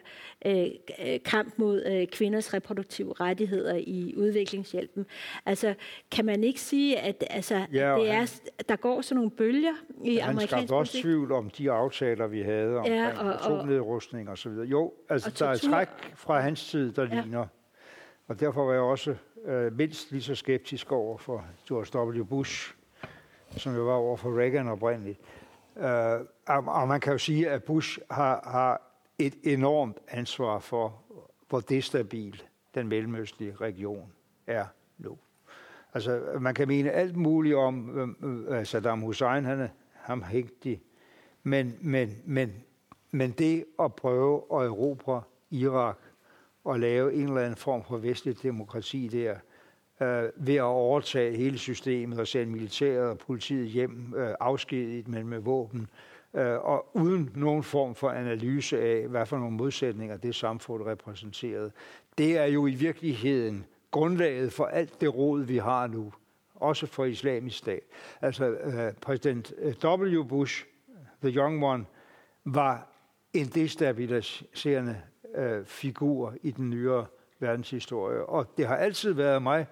[0.46, 5.06] øh, kamp mod øh, kvinders reproduktive rettigheder i udviklingshjælpen.
[5.46, 5.74] Altså,
[6.12, 10.16] kan man ikke sige, at altså, ja, det er, der går sådan nogle bølger i
[10.18, 10.70] han amerikansk politik?
[10.70, 14.68] Han også tvivl om de aftaler, vi havde om ja, og, atomnedrustning og så videre.
[14.68, 17.22] Jo, altså, der er træk fra hans tid, der ja.
[17.22, 17.46] ligner.
[18.28, 22.24] Og derfor var jeg også øh, mindst lige så skeptisk over for George W.
[22.24, 22.74] Bush,
[23.58, 25.20] som jo var over for Reagan oprindeligt.
[25.78, 25.86] Øh,
[26.48, 31.02] og, og man kan jo sige, at Bush har, har et enormt ansvar for,
[31.50, 32.44] hvor destabil
[32.76, 34.12] den mellemøstlige region
[34.48, 34.66] er
[34.98, 35.18] nu.
[35.94, 40.82] Altså, man kan mene alt muligt om øh, altså, Saddam Hussein, han er ham hægtig,
[41.44, 42.54] men, men, men,
[43.12, 45.98] men det at prøve at erobre Irak
[46.64, 49.36] og lave en eller anden form for vestlig demokrati der,
[50.02, 55.28] øh, ved at overtage hele systemet og sende militæret og politiet hjem øh, afskediget, men
[55.28, 55.88] med våben, øh,
[56.36, 61.72] øh, og uden nogen form for analyse af, hvad for nogle modsætninger det samfund repræsenterede.
[62.18, 66.14] Det er jo i virkeligheden grundlaget for alt det råd, vi har nu,
[66.56, 67.82] også for islamisk stat.
[68.22, 70.24] Altså øh, præsident øh, W.
[70.24, 70.66] Bush,
[71.22, 71.86] the young one,
[72.46, 72.88] var
[73.34, 75.02] en destabiliserende
[75.36, 77.06] øh, figur i den nyere
[77.40, 78.26] verdenshistorie.
[78.26, 79.68] Og det har altid været mig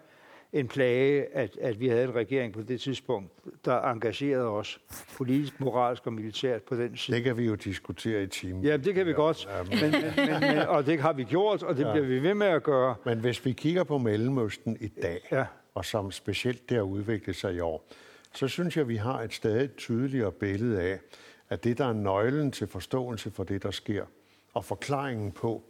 [0.54, 3.32] en plage, at, at vi havde en regering på det tidspunkt,
[3.66, 4.80] der engagerede os
[5.18, 7.18] politisk, moralsk og militært på den side.
[7.18, 8.64] Det kan vi jo diskutere i timen.
[8.64, 11.24] Ja, det kan vi ja, godt, ja, men, men, men, men, og det har vi
[11.24, 11.92] gjort, og det ja.
[11.92, 12.96] bliver vi ved med at gøre.
[13.06, 15.46] Men hvis vi kigger på Mellemøsten i dag, ja.
[15.74, 17.88] og som specielt der udviklet sig i år,
[18.34, 21.00] så synes jeg, at vi har et stadig tydeligere billede af,
[21.50, 24.06] at det, der er nøglen til forståelse for det, der sker,
[24.54, 25.64] og forklaringen på,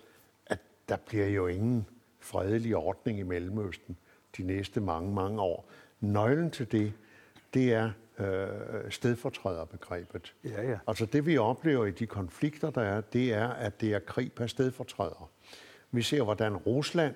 [0.46, 1.86] at der bliver jo ingen
[2.20, 3.98] fredelig ordning i Mellemøsten,
[4.38, 5.70] de næste mange, mange år.
[6.00, 6.94] Nøglen til det,
[7.54, 10.34] det er øh, stedfortræderbegrebet.
[10.44, 10.78] Ja, ja.
[10.88, 14.32] Altså det, vi oplever i de konflikter, der er, det er, at det er krig
[14.32, 15.30] per stedfortræder.
[15.92, 17.16] Vi ser, hvordan Rusland,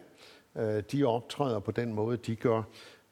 [0.55, 2.63] øh, de optræder på den måde, de gør.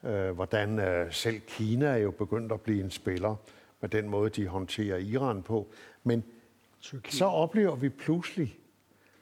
[0.04, 3.36] Øh, hvordan øh, selv Kina er jo begyndt at blive en spiller
[3.82, 5.68] med den måde, de håndterer Iran på.
[6.04, 6.24] Men
[6.82, 7.14] Tyrkiet.
[7.14, 8.60] så oplever vi pludselig,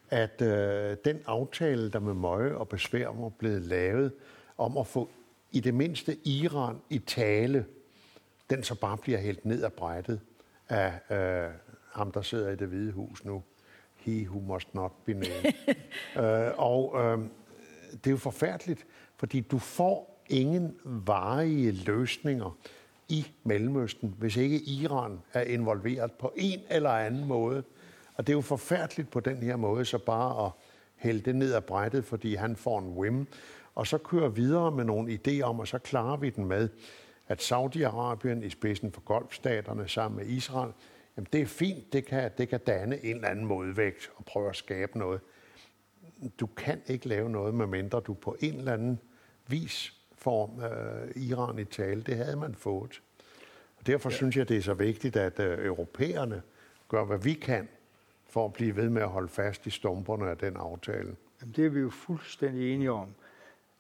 [0.09, 4.11] at øh, den aftale, der med møje og besvær var blevet lavet,
[4.57, 5.09] om at få
[5.51, 7.65] i det mindste Iran i tale,
[8.49, 10.21] den så bare bliver helt ned ad brættet
[10.69, 11.51] af øh,
[11.91, 13.43] ham, der sidder i det hvide hus nu.
[13.95, 15.53] He who must not be named.
[16.47, 17.19] øh, og øh,
[17.91, 18.85] det er jo forfærdeligt,
[19.15, 22.57] fordi du får ingen varige løsninger
[23.09, 27.63] i Mellemøsten, hvis ikke Iran er involveret på en eller anden måde.
[28.15, 30.51] Og det er jo forfærdeligt på den her måde, så bare at
[30.95, 33.27] hælde det ned ad brættet, fordi han får en whim,
[33.75, 36.69] og så køre videre med nogle idéer om, og så klarer vi den med,
[37.27, 40.71] at Saudi-Arabien i spidsen for golfstaterne sammen med Israel,
[41.17, 44.49] jamen det er fint, det kan, det kan danne en eller anden modvægt og prøve
[44.49, 45.21] at skabe noget.
[46.39, 48.99] Du kan ikke lave noget, medmindre du på en eller anden
[49.47, 52.01] vis får øh, Iran i tale.
[52.01, 53.01] Det havde man fået.
[53.79, 54.15] Og derfor ja.
[54.15, 56.41] synes jeg, det er så vigtigt, at øh, europæerne
[56.87, 57.67] gør, hvad vi kan
[58.27, 61.15] for at blive ved med at holde fast i stumperne af den aftale.
[61.41, 63.07] Jamen, det er vi jo fuldstændig enige om.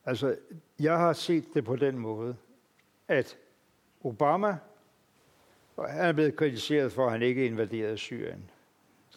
[0.05, 0.35] Altså,
[0.79, 2.35] jeg har set det på den måde,
[3.07, 3.37] at
[4.03, 4.57] Obama,
[5.77, 8.49] han er blevet kritiseret for, at han ikke invaderede Syrien.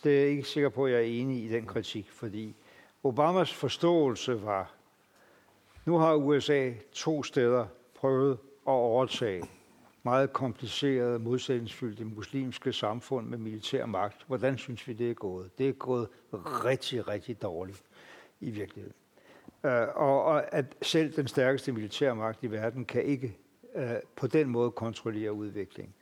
[0.05, 2.55] Det er jeg ikke sikker på, at jeg er enig i den kritik, fordi
[3.03, 4.75] Obamas forståelse var,
[5.85, 8.33] nu har USA to steder prøvet
[8.67, 9.43] at overtage
[10.03, 14.25] meget komplicerede, modsætningsfyldte muslimske samfund med militær magt.
[14.27, 15.59] Hvordan synes vi, det er gået?
[15.59, 16.09] Det er gået
[16.65, 17.83] rigtig, rigtig dårligt
[18.41, 18.97] i virkeligheden.
[19.67, 23.37] Øh, og, og at selv den stærkeste militærmagt i verden kan ikke
[23.75, 25.95] øh, på den måde kontrollere udviklingen.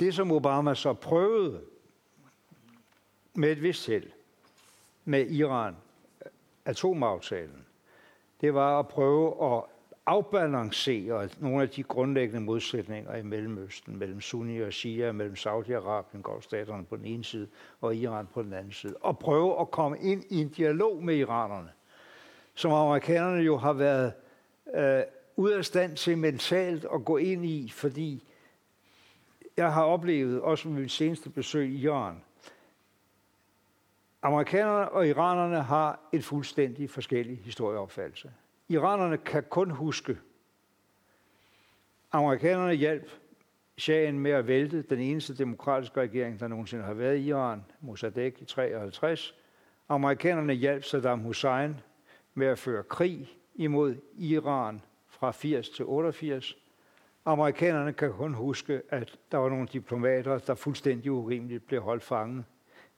[0.00, 1.60] Det, som Obama så prøvede
[3.34, 4.10] med et vist held
[5.04, 5.76] med Iran,
[6.24, 6.30] øh,
[6.64, 7.66] atomaftalen,
[8.40, 9.64] det var at prøve at
[10.06, 16.84] afbalancere nogle af de grundlæggende modsætninger i Mellemøsten, mellem Sunni og Shia, mellem Saudi-Arabien, golfstaterne
[16.84, 17.48] på den ene side,
[17.80, 21.16] og Iran på den anden side, og prøve at komme ind i en dialog med
[21.16, 21.70] iranerne
[22.60, 24.12] som amerikanerne jo har været
[24.74, 25.02] øh,
[25.36, 28.28] ude af stand til mentalt at gå ind i, fordi
[29.56, 32.22] jeg har oplevet, også med mit seneste besøg i Iran,
[34.22, 38.30] amerikanerne og iranerne har en fuldstændig forskellig historieopfattelse.
[38.68, 40.18] Iranerne kan kun huske,
[42.12, 43.10] amerikanerne hjalp
[43.78, 48.42] Shahen med at vælte den eneste demokratiske regering, der nogensinde har været i Iran, Mossadegh
[48.42, 49.34] i 53.
[49.88, 51.76] Amerikanerne hjalp Saddam Hussein
[52.40, 56.56] med at føre krig imod Iran fra 80 til 88.
[57.24, 62.44] Amerikanerne kan kun huske, at der var nogle diplomater, der fuldstændig urimeligt blev holdt fanget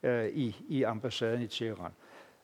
[0.03, 1.93] øh, i, i ambassaden i Teheran.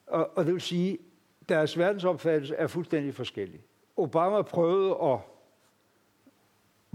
[0.06, 0.92] Og, og det vil sige,
[1.40, 3.60] at deres verdensopfattelse er fuldstændig forskellig.
[3.96, 5.18] Obama prøvede at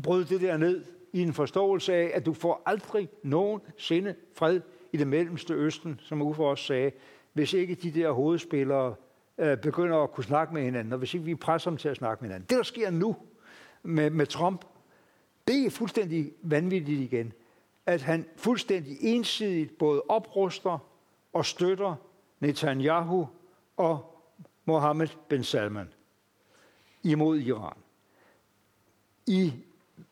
[0.04, 4.62] bryde det der ned i en forståelse af, at du får aldrig nogensinde fred
[4.92, 6.92] i det mellemste østen, som Uffe også sagde,
[7.34, 8.96] hvis ikke de der hovedspillere
[9.38, 11.98] øh, begynder at kunne snakke med hinanden, og hvis ikke vi presser dem til at
[11.98, 12.48] snakke med hinanden.
[12.50, 13.16] Det, der sker nu
[13.84, 14.66] med, med Trump,
[15.48, 17.34] det er fuldstændig vanvittigt igen,
[17.86, 20.80] at han fuldstændig ensidigt både opruster
[21.34, 21.96] og støtter
[22.40, 23.28] Netanyahu
[23.78, 24.20] og
[24.66, 25.94] Mohammed bin Salman
[27.04, 27.78] imod Iran.
[29.28, 29.54] I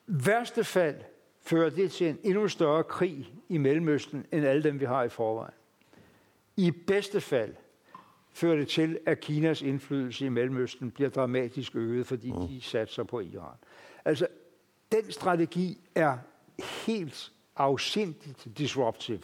[0.08, 1.02] værste fald
[1.42, 5.10] fører det til en endnu større krig i Mellemøsten, end alle dem, vi har i
[5.10, 5.54] forvejen.
[6.58, 7.56] I bedste fald
[8.34, 12.48] fører det til, at Kinas indflydelse i Mellemøsten bliver dramatisk øget, fordi mm.
[12.48, 13.56] de satser på Iran.
[14.06, 14.28] Altså,
[14.92, 16.18] den strategi er
[16.88, 19.22] helt afsindigt disruptive.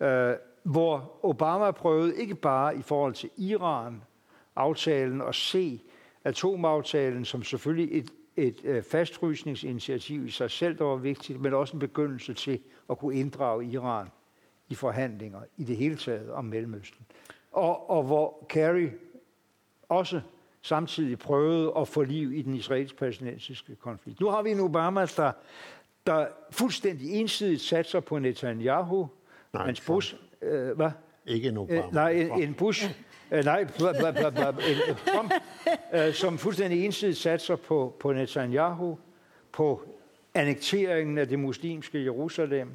[0.00, 4.02] Uh, hvor Obama prøvede ikke bare i forhold til Iran,
[4.56, 5.80] aftalen at se
[6.24, 11.72] atomaftalen som selvfølgelig et, et uh, fastfrysningsinitiativ i sig selv, der var vigtigt, men også
[11.76, 14.08] en begyndelse til at kunne inddrage Iran
[14.68, 17.06] i forhandlinger i det hele taget om Mellemøsten.
[17.54, 18.88] Og, og hvor Kerry
[19.88, 20.20] også
[20.62, 24.20] samtidig prøvede at få liv i den israelsk-palæstinensiske konflikt.
[24.20, 25.32] Nu har vi en Obama, der,
[26.06, 29.08] der fuldstændig ensidigt satser på Netanyahu,
[29.52, 30.90] Nej, Hans Bush, øh, hvad?
[31.26, 31.86] Ikke en Obama.
[31.86, 32.90] Øh, nej, en, en Bush,
[33.30, 35.32] øh, nej, bla, bla, bla, bla, en, Trump,
[35.94, 38.98] øh, som fuldstændig ensidigt satser på, på Netanyahu,
[39.52, 39.82] på
[40.34, 42.74] annekteringen af det muslimske Jerusalem,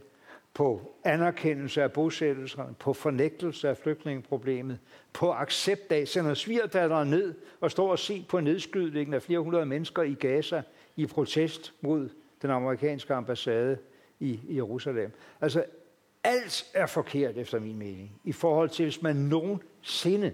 [0.53, 4.79] på anerkendelse af bosættelserne, på fornægtelse af flygtningeproblemet,
[5.13, 9.65] på accept af, sender svigerdatteren ned og står og ser på nedskydningen af flere hundrede
[9.65, 10.61] mennesker i Gaza
[10.95, 12.09] i protest mod
[12.41, 13.77] den amerikanske ambassade
[14.19, 15.11] i, Jerusalem.
[15.41, 15.65] Altså,
[16.23, 20.33] alt er forkert efter min mening, i forhold til, hvis man nogensinde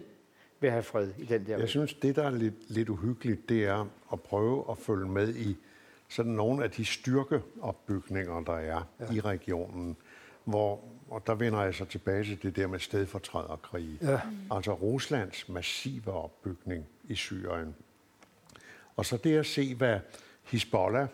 [0.60, 3.66] vil have fred i den der Jeg synes, det, der er lidt, lidt uhyggeligt, det
[3.66, 5.58] er at prøve at følge med i
[6.10, 9.14] sådan nogle af de styrkeopbygninger, der er ja.
[9.14, 9.98] i regionen,
[10.46, 13.98] hvor, og der vender jeg så tilbage til det der med stedfortræderkrig.
[14.02, 14.22] Ja.
[14.52, 17.76] Altså Ruslands massive opbygning i Syrien.
[18.96, 20.00] Og så det at se, hvad
[20.44, 21.08] Hezbollah,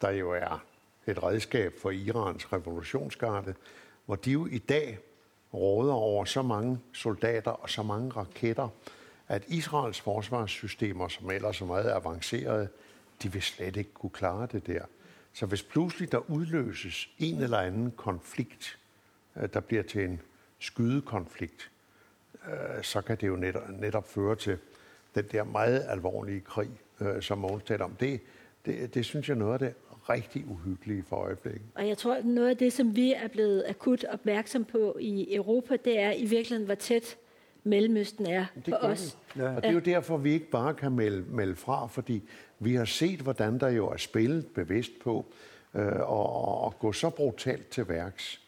[0.00, 0.64] der jo er
[1.06, 3.54] et redskab for Irans revolutionsgarde,
[4.06, 4.98] hvor de jo i dag
[5.54, 8.68] råder over så mange soldater og så mange raketter,
[9.28, 12.68] at Israels forsvarssystemer, som ellers er meget avancerede,
[13.22, 14.84] de vil slet ikke kunne klare det der.
[15.32, 18.78] Så hvis pludselig der udløses en eller anden konflikt,
[19.36, 20.20] øh, der bliver til en
[20.58, 21.70] skydekonflikt,
[22.46, 24.58] øh, så kan det jo netop, netop føre til
[25.14, 27.94] den der meget alvorlige krig, øh, som Mogens taler om.
[28.00, 28.20] Det,
[28.66, 29.74] det, det synes jeg er noget af det
[30.08, 31.62] rigtig uhyggelige for øjeblikket.
[31.74, 35.34] Og jeg tror, at noget af det, som vi er blevet akut opmærksom på i
[35.34, 37.16] Europa, det er i virkeligheden, hvor tæt
[37.64, 39.18] Mellemøsten er for os.
[39.36, 39.56] Ja.
[39.56, 42.22] Og det er jo derfor, vi ikke bare kan melde, melde fra, fordi
[42.64, 45.26] vi har set, hvordan der jo er spillet bevidst på
[45.74, 48.40] øh, og, og gå så brutalt til værks,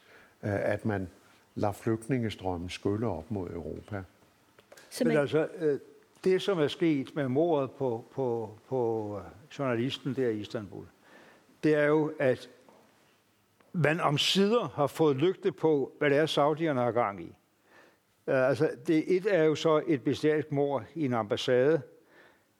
[0.43, 1.07] øh, at man
[1.55, 4.03] lader flygtningestrømmen skylle op mod Europa.
[4.89, 5.79] Så Men altså, øh,
[6.23, 9.21] det som er sket med mordet på, på, på
[9.59, 10.85] journalisten der i Istanbul,
[11.63, 12.49] det er jo, at
[13.73, 17.35] man om sider har fået lygte på, hvad det er, saudierne har gang i.
[18.27, 21.81] Uh, altså, det et er jo så et bestialsk mor i en ambassade,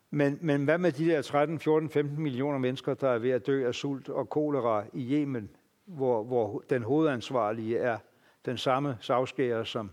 [0.10, 3.48] men, men hvad med de der 13, 14, 15 millioner mennesker, der er ved at
[3.48, 5.50] dø af sult og kolera i Yemen,
[5.86, 7.98] hvor, hvor den hovedansvarlige er
[8.46, 9.92] den samme savskærer, som,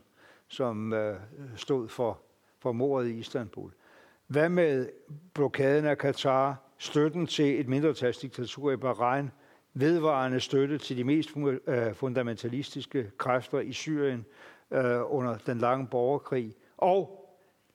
[0.48, 1.16] som øh,
[1.56, 2.20] stod for,
[2.58, 3.70] for mordet i Istanbul?
[4.26, 4.88] Hvad med
[5.34, 9.30] blokaden af Katar, støtten til et mindretalsdiktatur i Bahrain,
[9.74, 11.30] vedvarende støtte til de mest
[11.66, 14.24] øh, fundamentalistiske kræfter i Syrien
[14.70, 17.21] øh, under den lange borgerkrig, og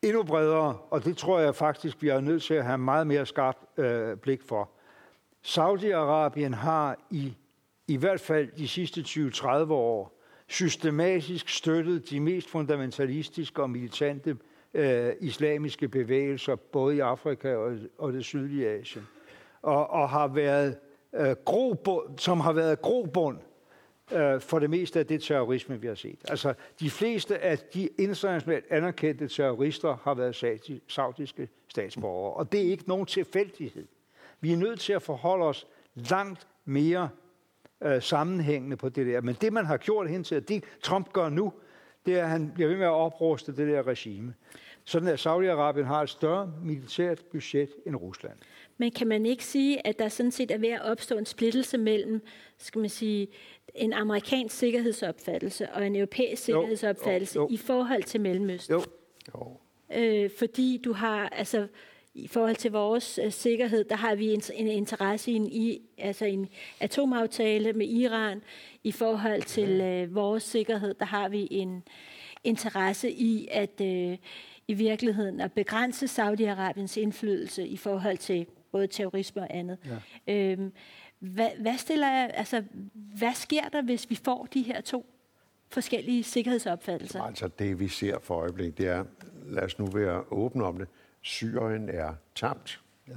[0.01, 3.25] endnu bredere, og det tror jeg faktisk, vi er nødt til at have meget mere
[3.25, 4.69] skarpt øh, blik for.
[5.43, 7.37] Saudi-Arabien har i,
[7.87, 14.37] i hvert fald de sidste 20-30 år systematisk støttet de mest fundamentalistiske og militante
[14.73, 19.07] øh, islamiske bevægelser, både i Afrika og, og det sydlige Asien,
[19.61, 20.77] og, og har været
[21.15, 23.37] øh, grobund, som har været grobund
[24.11, 26.19] øh, for det meste af det terrorisme, vi har set.
[26.29, 30.35] Altså, de fleste af de internationalt anerkendte terrorister har været
[30.87, 33.87] saudiske statsborgere, og det er ikke nogen tilfældighed.
[34.41, 37.09] Vi er nødt til at forholde os langt mere
[37.83, 39.21] øh, sammenhængende på det der.
[39.21, 41.53] Men det, man har gjort hen til, det Trump gør nu,
[42.05, 44.33] det er, at han bliver ved med at opruste det der regime.
[44.87, 48.37] Sådan at Saudi-Arabien har et større militært budget end Rusland.
[48.77, 51.77] Men kan man ikke sige, at der sådan set er ved at opstå en splittelse
[51.77, 52.21] mellem,
[52.57, 53.27] skal man sige,
[53.75, 57.53] en amerikansk sikkerhedsopfattelse og en europæisk sikkerhedsopfattelse jo, jo, jo.
[57.53, 58.73] i forhold til Mellemøsten?
[58.73, 58.83] Jo.
[59.35, 59.57] jo.
[59.93, 61.67] Øh, fordi du har, altså,
[62.13, 65.81] i forhold til vores uh, sikkerhed, der har vi en, en interesse i en, i,
[65.97, 68.41] altså en atomaftale med Iran.
[68.83, 71.83] I forhold til uh, vores sikkerhed, der har vi en
[72.43, 74.13] interesse i, at uh,
[74.67, 79.77] i virkeligheden at begrænse Saudi-Arabiens indflydelse i forhold til både terrorisme og andet.
[80.27, 80.33] Ja.
[80.33, 80.73] Øhm,
[81.19, 82.63] hvad, hvad, stiller, altså,
[82.93, 85.05] hvad sker der, hvis vi får de her to
[85.69, 87.21] forskellige sikkerhedsopfattelser?
[87.21, 89.03] Altså det, vi ser for øjeblikket, det er,
[89.45, 90.87] lad os nu være åbne om det,
[91.21, 92.81] Syrien er tabt.
[93.07, 93.13] Ja.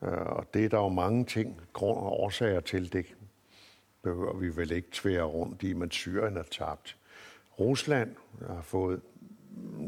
[0.00, 2.92] Uh, og det er der jo mange ting, grund og årsager til.
[2.92, 3.06] Det
[4.02, 6.96] behøver vi vel ikke tvære rundt i, men Syrien er tabt.
[7.58, 9.00] Rusland har fået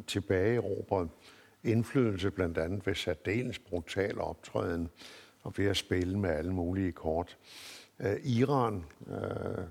[0.07, 1.09] tilbageerobret
[1.65, 4.89] indflydelse blandt andet ved særdeles brutal optræden
[5.43, 7.39] og ved at spille med alle mulige kort.
[8.01, 9.65] Øh, Iran øh,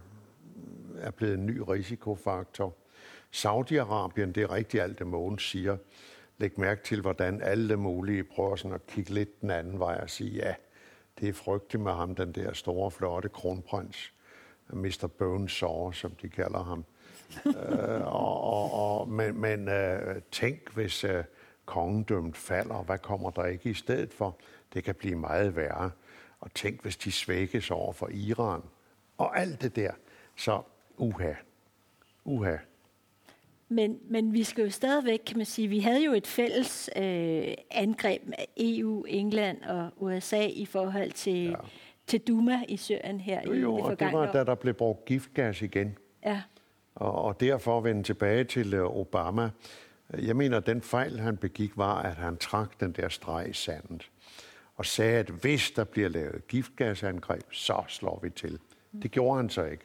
[0.98, 2.76] er blevet en ny risikofaktor.
[3.32, 5.78] Saudi-Arabien, det er rigtigt alt det, Mogens siger.
[6.38, 10.10] Læg mærke til, hvordan alle mulige prøver sådan at kigge lidt den anden vej og
[10.10, 10.56] sige, ja,
[11.20, 14.14] det er frygteligt med ham, den der store, flotte kronprins.
[14.70, 15.08] Mr.
[15.18, 16.86] Bonesaw, som de kalder ham
[17.46, 17.54] uh,
[18.16, 21.12] og, og, og, men men uh, tænk, hvis uh,
[21.66, 24.38] kongedømmet falder, hvad kommer der ikke i stedet for?
[24.74, 25.92] Det kan blive meget værre.
[26.40, 28.62] Og tænk, hvis de svækkes over for Iran.
[29.18, 29.92] Og alt det der.
[30.36, 30.62] Så
[30.98, 31.34] uha.
[32.26, 32.58] Uha.
[33.70, 37.54] Men, men vi skal jo stadigvæk, kan man sige, vi havde jo et fælles øh,
[37.72, 41.56] angreb af EU, England og USA i forhold til, ja.
[42.08, 44.74] til Duma i Syrien her jo, jo, i det og det var, da der blev
[44.74, 45.98] brugt giftgas igen.
[46.26, 46.42] Ja.
[46.98, 49.50] Og, og derfor vende tilbage til øh, Obama.
[50.18, 53.54] Jeg mener, at den fejl, han begik, var, at han trak den der streg i
[53.54, 54.12] sandet
[54.76, 58.60] og sagde, at hvis der bliver lavet giftgasangreb, så slår vi til.
[59.02, 59.84] Det gjorde han så ikke.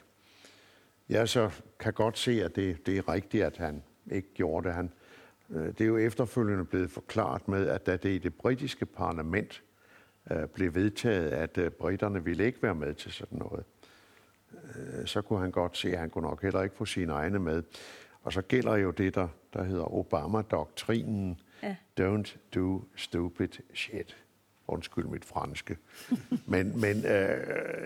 [1.09, 3.83] Jeg så kan godt se, at det, det er rigtigt, at han
[4.13, 4.75] ikke gjorde det.
[4.75, 4.91] Han,
[5.51, 9.63] øh, det er jo efterfølgende blevet forklaret med, at da det i det britiske parlament
[10.31, 13.65] øh, blev vedtaget, at øh, britterne ville ikke være med til sådan noget,
[15.07, 17.63] så kunne han godt se, at han kunne nok heller ikke få sine egne med.
[18.23, 21.41] Og så gælder jo det, der, der hedder Obama-doktrinen.
[21.63, 21.77] Ja.
[22.01, 24.17] Don't do stupid shit.
[24.69, 25.77] Undskyld mit franske.
[26.47, 27.05] men men øh,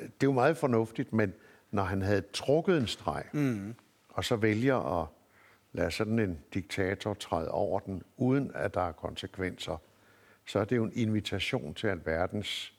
[0.00, 1.32] det er jo meget fornuftigt, men
[1.70, 3.74] når han havde trukket en streg, mm.
[4.08, 5.08] og så vælger at
[5.72, 9.76] lade sådan en diktator træde over den, uden at der er konsekvenser,
[10.46, 12.74] så er det jo en invitation til alverdens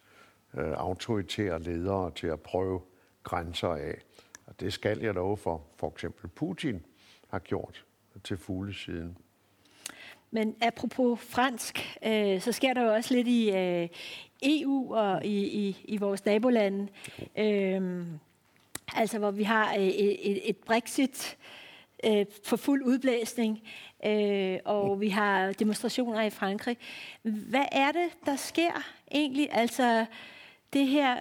[0.58, 2.82] øh, autoritære ledere til at prøve
[3.28, 3.98] grænser af.
[4.46, 6.86] Og det skal jeg love for, for eksempel Putin
[7.28, 7.86] har gjort
[8.24, 9.18] til fulde siden.
[10.32, 13.90] Men apropos fransk, øh, så sker der jo også lidt i øh,
[14.44, 16.88] EU og i, i, i vores nabolande.
[17.38, 18.06] Øh,
[18.96, 21.38] altså hvor vi har øh, et, et Brexit
[22.06, 23.62] øh, for fuld udblæsning,
[24.06, 26.78] øh, og vi har demonstrationer i Frankrig.
[27.22, 29.48] Hvad er det, der sker egentlig?
[29.52, 30.06] Altså
[30.74, 31.16] det her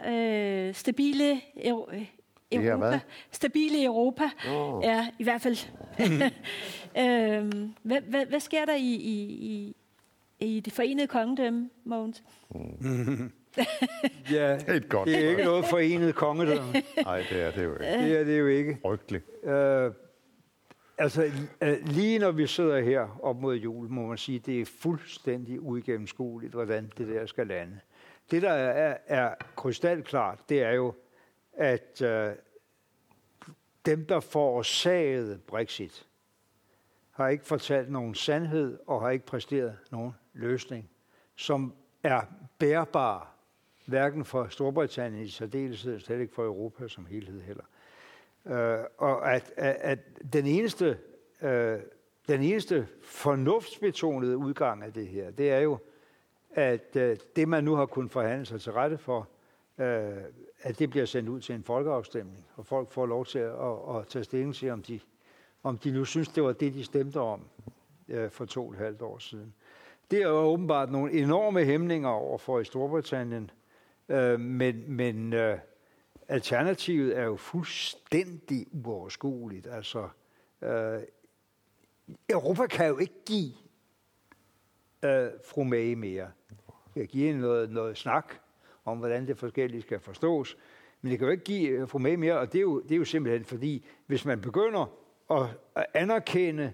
[0.68, 4.84] øh, stabile Europa, det stabile Europa, oh.
[4.84, 5.56] ja, i hvert fald.
[6.98, 9.76] øhm, hvad, hvad, hvad sker der i, i, i,
[10.40, 12.22] i det forenede kongedømme, Mogens?
[12.50, 13.32] Mm.
[14.30, 16.72] ja, det er, et godt det er ikke noget forenet kongedømme.
[17.04, 17.84] Nej, det er det jo ikke.
[17.84, 18.78] Det er det jo ikke.
[18.82, 19.24] Frygteligt.
[19.42, 19.94] Uh,
[20.98, 21.30] altså,
[21.62, 25.60] uh, lige når vi sidder her op mod jul, må man sige, det er fuldstændig
[25.60, 27.78] uigennemskueligt, hvordan det der skal lande.
[28.30, 30.94] Det, der er, er krystalklart, det er jo,
[31.52, 32.32] at øh,
[33.86, 36.06] dem, der forårsagede Brexit,
[37.10, 40.90] har ikke fortalt nogen sandhed og har ikke præsteret nogen løsning,
[41.36, 42.20] som er
[42.58, 43.32] bærbar
[43.86, 47.64] hverken for Storbritannien i særdeleshed, slet ikke for Europa som helhed heller.
[48.46, 49.98] Øh, og at, at, at
[50.32, 50.98] den eneste
[51.42, 51.80] øh,
[52.28, 55.78] den eneste fornuftsbetonede udgang af det her, det er jo,
[56.56, 59.28] at øh, det man nu har kunnet forhandle sig til rette for,
[59.78, 59.84] uh,
[60.62, 63.96] at det bliver sendt ud til en folkeafstemning, og folk får lov til at, at,
[63.96, 65.00] at tage stilling til, om de,
[65.62, 67.40] om de nu synes, det var det, de stemte om
[68.08, 69.54] øh, for to og et halvt år siden.
[70.10, 73.50] Det er jo åbenbart nogle enorme hæmninger over for i Storbritannien,
[74.08, 75.58] Øh, men men øh,
[76.28, 79.66] alternativet er jo fuldstændig uoverskueligt.
[79.66, 80.08] Altså,
[80.62, 81.00] øh,
[82.30, 83.52] Europa kan jo ikke give
[85.04, 86.30] øh, fru May mere.
[86.94, 88.32] Det kan give noget, noget snak
[88.84, 90.56] om, hvordan det forskellige skal forstås.
[91.02, 92.92] Men det kan jo ikke give øh, fru May mere, og det er, jo, det
[92.92, 94.92] er jo simpelthen fordi, hvis man begynder
[95.30, 96.72] at, at anerkende,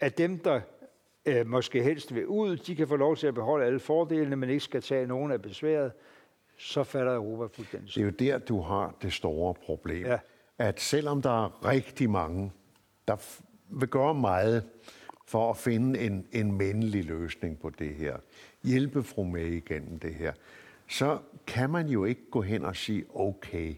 [0.00, 0.60] at dem, der
[1.26, 4.50] øh, måske helst vil ud, de kan få lov til at beholde alle fordelene, men
[4.50, 5.92] ikke skal tage nogen af besværet,
[6.58, 7.94] så falder Europa fuldstændig.
[7.94, 10.06] Det er jo der, du har det store problem.
[10.06, 10.18] Ja.
[10.58, 12.52] At selvom der er rigtig mange,
[13.08, 13.16] der
[13.68, 14.64] vil gøre meget
[15.28, 18.16] for at finde en, en mandlig løsning på det her,
[18.64, 20.32] hjælpe fru med igennem det her,
[20.88, 23.74] så kan man jo ikke gå hen og sige, okay,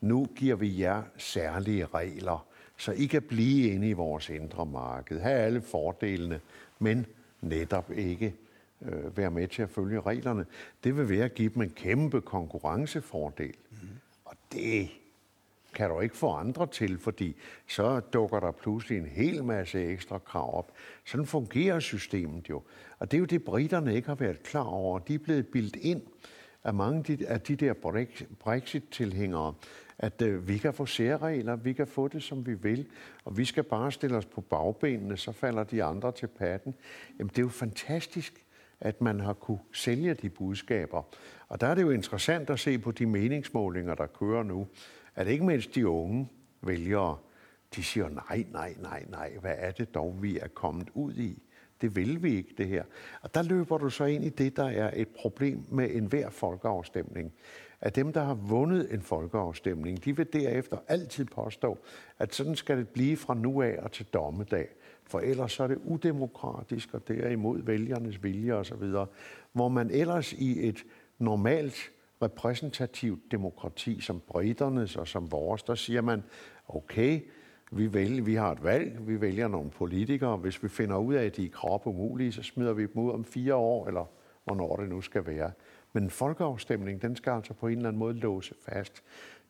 [0.00, 5.20] nu giver vi jer særlige regler, så I kan blive inde i vores indre marked,
[5.20, 6.40] have alle fordelene,
[6.78, 7.06] men
[7.40, 8.34] netop ikke
[8.82, 10.46] øh, være med til at følge reglerne.
[10.84, 13.54] Det vil være at give dem en kæmpe konkurrencefordel.
[13.70, 13.88] Mm.
[14.24, 14.90] Og det
[15.74, 20.18] kan du ikke få andre til, fordi så dukker der pludselig en hel masse ekstra
[20.18, 20.72] krav op.
[21.04, 22.62] Sådan fungerer systemet jo.
[22.98, 24.98] Og det er jo det, britterne ikke har været klar over.
[24.98, 26.02] De er blevet bildt ind
[26.64, 27.74] af mange af de der
[28.40, 29.54] Brexit-tilhængere,
[29.98, 32.86] at øh, vi kan få særregler, vi kan få det, som vi vil,
[33.24, 36.74] og vi skal bare stille os på bagbenene, så falder de andre til patten.
[37.18, 38.44] Jamen, det er jo fantastisk,
[38.80, 41.02] at man har kunne sælge de budskaber.
[41.48, 44.66] Og der er det jo interessant at se på de meningsmålinger, der kører nu,
[45.14, 46.28] at ikke mindst de unge
[46.62, 47.16] vælgere,
[47.76, 51.42] de siger nej, nej, nej, nej, hvad er det dog, vi er kommet ud i?
[51.80, 52.84] Det vil vi ikke, det her.
[53.22, 57.32] Og der løber du så ind i det, der er et problem med enhver folkeafstemning.
[57.80, 61.78] At dem, der har vundet en folkeafstemning, de vil derefter altid påstå,
[62.18, 64.68] at sådan skal det blive fra nu af og til dommedag.
[65.06, 68.92] For ellers så er det udemokratisk, og det er imod vælgernes vilje osv.
[69.52, 70.84] Hvor man ellers i et
[71.18, 71.90] normalt
[72.24, 76.22] repræsentativt demokrati som briternes og som vores, der siger man,
[76.68, 77.20] okay,
[77.72, 80.36] vi, vælger, vi har et valg, vi vælger nogle politikere.
[80.36, 83.12] Hvis vi finder ud af, at de er krop umulige, så smider vi dem ud
[83.12, 84.04] om fire år, eller
[84.44, 85.52] hvornår det nu skal være.
[85.92, 89.02] Men en folkeafstemning, den skal altså på en eller anden måde låse fast.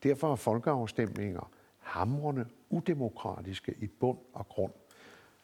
[0.03, 4.73] Derfor er folkeafstemninger hamrende udemokratiske i bund og grund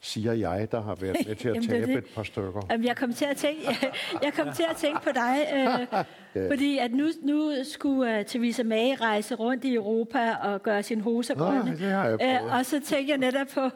[0.03, 2.67] siger jeg, der har været med til at tabe et par stykker.
[2.71, 3.93] Jamen, jeg kom til at tænke, jeg,
[4.25, 6.05] jeg kom til at tænke på dig, øh,
[6.43, 6.51] ja.
[6.51, 11.01] fordi at nu, nu skulle uh, Theresa May rejse rundt i Europa og gøre sin
[11.01, 11.71] hoser grønne.
[11.71, 13.71] det har jeg øh, og så tænkte jeg netop på,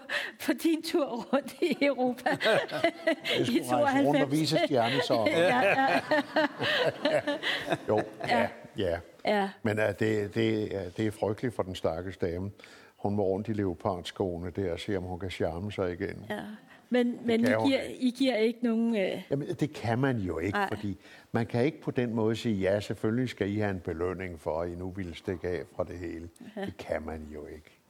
[0.47, 2.31] på din tur rundt i Europa
[3.41, 3.71] i 92.
[3.71, 5.31] rejse rundt og vise stjernesommer.
[5.31, 6.01] ja, ja.
[7.89, 8.49] jo, ja,
[8.79, 8.99] ja.
[9.27, 9.49] ja.
[9.63, 12.51] Men uh, det, det, det er frygteligt for den stakkels dame
[13.05, 16.27] hun må rundt i leopardskoene der og se, om hun kan charme sig igen.
[16.31, 16.41] Ja.
[16.91, 18.97] Men, men I, giver, I giver ikke nogen...
[18.97, 19.23] Øh...
[19.31, 20.69] Jamen, det kan man jo ikke, Ej.
[20.69, 20.99] fordi
[21.33, 24.61] man kan ikke på den måde sige, ja, selvfølgelig skal I have en belønning for,
[24.61, 26.29] at I nu vil stikke af fra det hele.
[26.57, 26.67] Ja.
[26.67, 27.81] Det kan man jo ikke.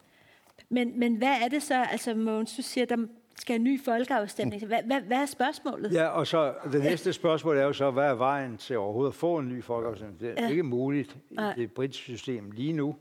[0.69, 2.97] Men, men hvad er det så, altså Måns, du siger, der
[3.39, 4.67] skal en ny folkeafstemning.
[4.67, 5.93] Hvad, hvad, hvad er spørgsmålet?
[5.93, 9.15] Ja, og så det næste spørgsmål er jo så, hvad er vejen til overhovedet at
[9.15, 10.21] få en ny folkeafstemning?
[10.21, 10.51] Det er ja.
[10.51, 12.97] ikke muligt i det britiske system lige nu.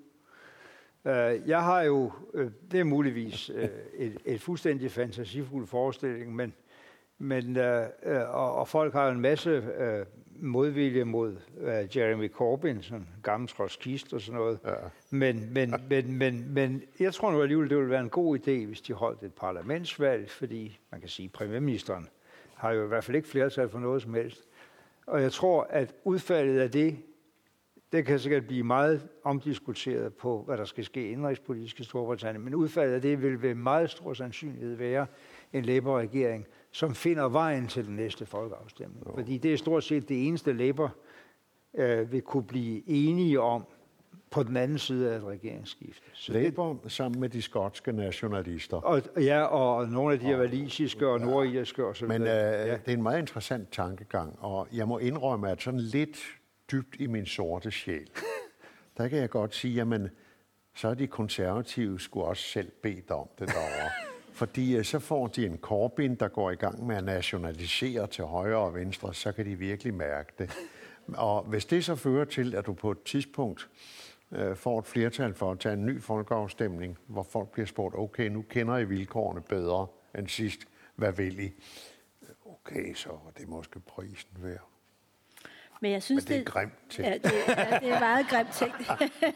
[1.05, 6.53] Øh, jeg har jo, øh, det er muligvis øh, et, et fuldstændig fantasifuld forestilling, men,
[7.17, 7.57] men
[8.27, 9.63] og, og folk har en masse
[10.39, 11.37] modvilje mod
[11.95, 14.59] Jeremy Corbyn, sådan gammel trotskist og sådan noget.
[14.65, 14.73] Ja.
[15.09, 18.65] Men, men, men, men, men jeg tror nu alligevel, det ville være en god idé,
[18.65, 22.07] hvis de holdt et parlamentsvalg, fordi man kan sige, at premierministeren
[22.55, 24.43] har jo i hvert fald ikke flertal for noget som helst.
[25.05, 26.97] Og jeg tror, at udfaldet af det
[27.93, 32.55] det kan sikkert blive meget omdiskuteret på, hvad der skal ske indrigspolitisk i Storbritannien, men
[32.55, 35.05] udfaldet af det vil ved meget stor sandsynlighed være
[35.53, 39.05] en Labour-regering, som finder vejen til den næste folkeafstemning.
[39.07, 39.13] Jo.
[39.15, 40.95] Fordi det er stort set det eneste Labour
[41.73, 43.65] øh, vil kunne blive enige om
[44.31, 46.05] på den anden side af et regeringsskifte.
[46.13, 48.77] Så Labour det, sammen med de skotske nationalister.
[48.77, 52.73] Og, ja, og nogle af de her valisiske og nordirske og sådan Men øh, ja.
[52.73, 56.17] det er en meget interessant tankegang, og jeg må indrømme, at sådan lidt
[56.71, 58.09] dybt i min sorte sjæl,
[58.97, 60.09] der kan jeg godt sige, jamen,
[60.75, 63.89] så er de konservative skulle også selv bedt om det derovre.
[64.33, 68.23] Fordi øh, så får de en Corbyn, der går i gang med at nationalisere til
[68.23, 70.51] højre og venstre, så kan de virkelig mærke det.
[71.17, 73.69] Og hvis det så fører til, at du på et tidspunkt
[74.31, 78.27] øh, får et flertal for at tage en ny folkeafstemning, hvor folk bliver spurgt, okay,
[78.27, 79.87] nu kender I vilkårene bedre
[80.17, 80.59] end sidst,
[80.95, 81.53] hvad vil I?
[82.45, 84.72] Okay, så er det måske prisen værd.
[85.83, 87.07] Men jeg synes, men det er grimt ting.
[87.07, 88.71] Ja, det, ja, det er meget grimt ting.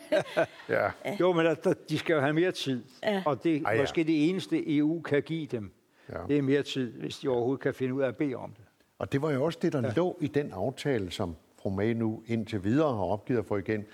[0.78, 1.16] ja.
[1.20, 2.84] Jo, men der, de skal jo have mere tid.
[3.04, 3.24] Ja.
[3.26, 3.82] Og det er ja.
[3.82, 5.72] måske det eneste, EU kan give dem.
[6.10, 6.18] Ja.
[6.28, 8.66] Det er mere tid, hvis de overhovedet kan finde ud af at bede om det.
[9.00, 9.94] Og det var jo også det, der ja.
[9.96, 13.86] lå i den aftale, som fru May nu indtil videre har opgivet at få igen.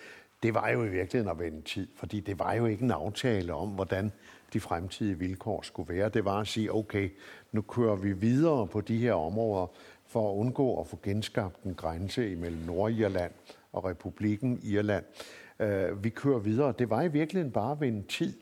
[0.43, 3.53] Det var jo i virkeligheden at vende tid, fordi det var jo ikke en aftale
[3.53, 4.11] om, hvordan
[4.53, 6.09] de fremtidige vilkår skulle være.
[6.09, 7.09] Det var at sige, okay,
[7.51, 9.67] nu kører vi videre på de her områder,
[10.13, 13.31] for at undgå at få genskabt en grænse imellem Nordirland
[13.71, 15.05] og Republiken Irland.
[15.59, 16.73] Øh, vi kører videre.
[16.79, 18.33] Det var i virkeligheden bare ved en tid,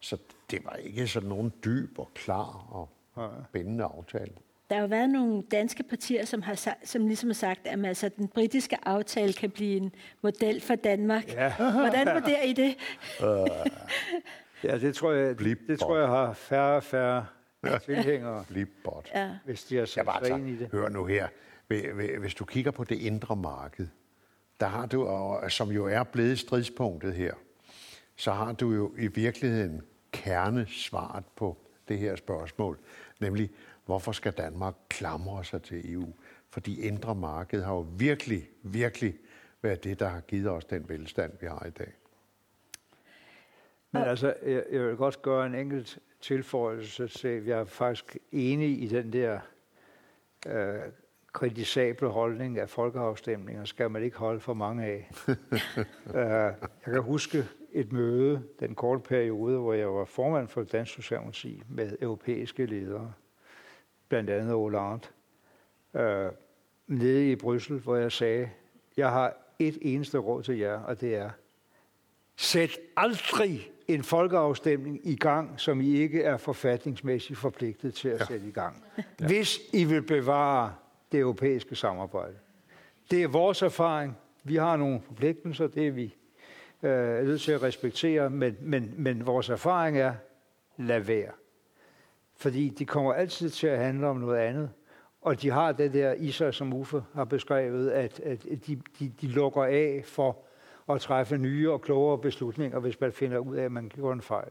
[0.00, 0.16] så
[0.50, 2.88] det var ikke sådan nogen dyb og klar og
[3.48, 4.32] spændende aftale.
[4.70, 8.08] Der har jo været nogle danske partier, som har som ligesom har sagt, at altså,
[8.08, 9.92] den britiske aftale kan blive en
[10.22, 11.32] model for Danmark.
[11.32, 11.52] Ja.
[11.80, 12.76] Hvordan vurderer I det?
[14.64, 17.26] ja, det tror jeg, det tror jeg har færre og færre
[17.84, 19.10] tilhængere, Flipbot.
[19.14, 19.38] Ja.
[19.44, 20.68] hvis de har sat sig altså, ind i det.
[20.72, 21.28] Hør nu her.
[22.18, 23.88] Hvis du kigger på det indre marked,
[24.60, 27.34] der har du, som jo er blevet stridspunktet her,
[28.16, 29.82] så har du jo i virkeligheden
[30.12, 31.58] kernesvaret på
[31.88, 32.78] det her spørgsmål,
[33.20, 33.50] nemlig
[33.84, 36.14] hvorfor skal Danmark klamre sig til EU?
[36.50, 39.14] Fordi indre marked har jo virkelig, virkelig
[39.62, 41.92] været det, der har givet os den velstand, vi har i dag.
[43.92, 48.82] Men altså, jeg, jeg vil godt gøre en enkelt tilføjelse til, jeg er faktisk enig
[48.82, 49.40] i den der
[50.46, 50.80] øh,
[51.32, 55.10] kritisable holdning af folkeafstemninger, skal man ikke holde for mange af.
[55.28, 60.92] uh, jeg kan huske et møde, den korte periode, hvor jeg var formand for Dansk
[60.92, 63.12] Socialdemokrati med europæiske ledere,
[64.08, 65.08] blandt andet Hollande,
[65.92, 66.32] uh,
[66.86, 68.50] nede i Bryssel, hvor jeg sagde,
[68.96, 71.30] jeg har et eneste råd til jer, og det er,
[72.36, 78.24] sæt aldrig en folkeafstemning i gang, som I ikke er forfatningsmæssigt forpligtet til at ja.
[78.24, 78.84] sætte i gang.
[78.98, 79.26] Ja.
[79.26, 80.74] Hvis I vil bevare
[81.12, 82.34] det europæiske samarbejde.
[83.10, 84.16] Det er vores erfaring.
[84.44, 86.14] Vi har nogle forpligtelser, det er vi
[86.82, 90.14] øh, nødt til at respektere, men, men, men vores erfaring er,
[90.76, 91.32] lad være.
[92.36, 94.70] Fordi de kommer altid til at handle om noget andet.
[95.22, 99.12] Og de har det der i sig, som Uffe har beskrevet, at, at de, de,
[99.20, 100.44] de lukker af for
[100.94, 104.22] at træffe nye og klogere beslutninger, hvis man finder ud af, at man gjorde en
[104.22, 104.50] fejl.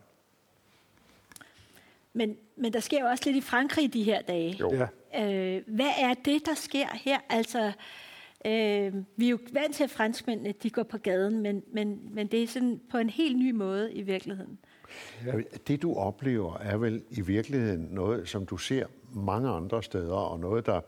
[2.14, 4.56] Men, men der sker jo også lidt i Frankrig de her dage.
[4.60, 4.88] Jo.
[5.14, 5.56] Ja.
[5.56, 7.20] Øh, hvad er det, der sker her?
[7.30, 7.72] Altså,
[8.46, 12.28] øh, vi er jo vant til, at franskmændene de går på gaden, men, men, men
[12.28, 14.60] det er sådan på en helt ny måde i virkeligheden.
[15.26, 15.32] Ja.
[15.68, 20.40] Det du oplever er vel i virkeligheden noget, som du ser mange andre steder, og
[20.40, 20.82] noget, der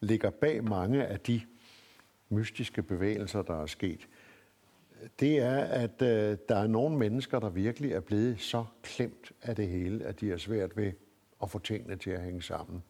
[0.00, 1.40] ligger bag mange af de
[2.28, 4.08] mystiske bevægelser, der er sket.
[5.20, 9.56] Det er, at øh, der er nogle mennesker, der virkelig er blevet så klemt af
[9.56, 10.92] det hele, at de er svært ved
[11.42, 12.82] at få tingene til at hænge sammen.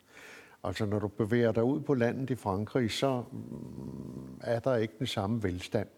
[0.64, 4.94] Altså når du bevæger dig ud på landet i Frankrig, så mm, er der ikke
[4.98, 5.88] den samme velstand,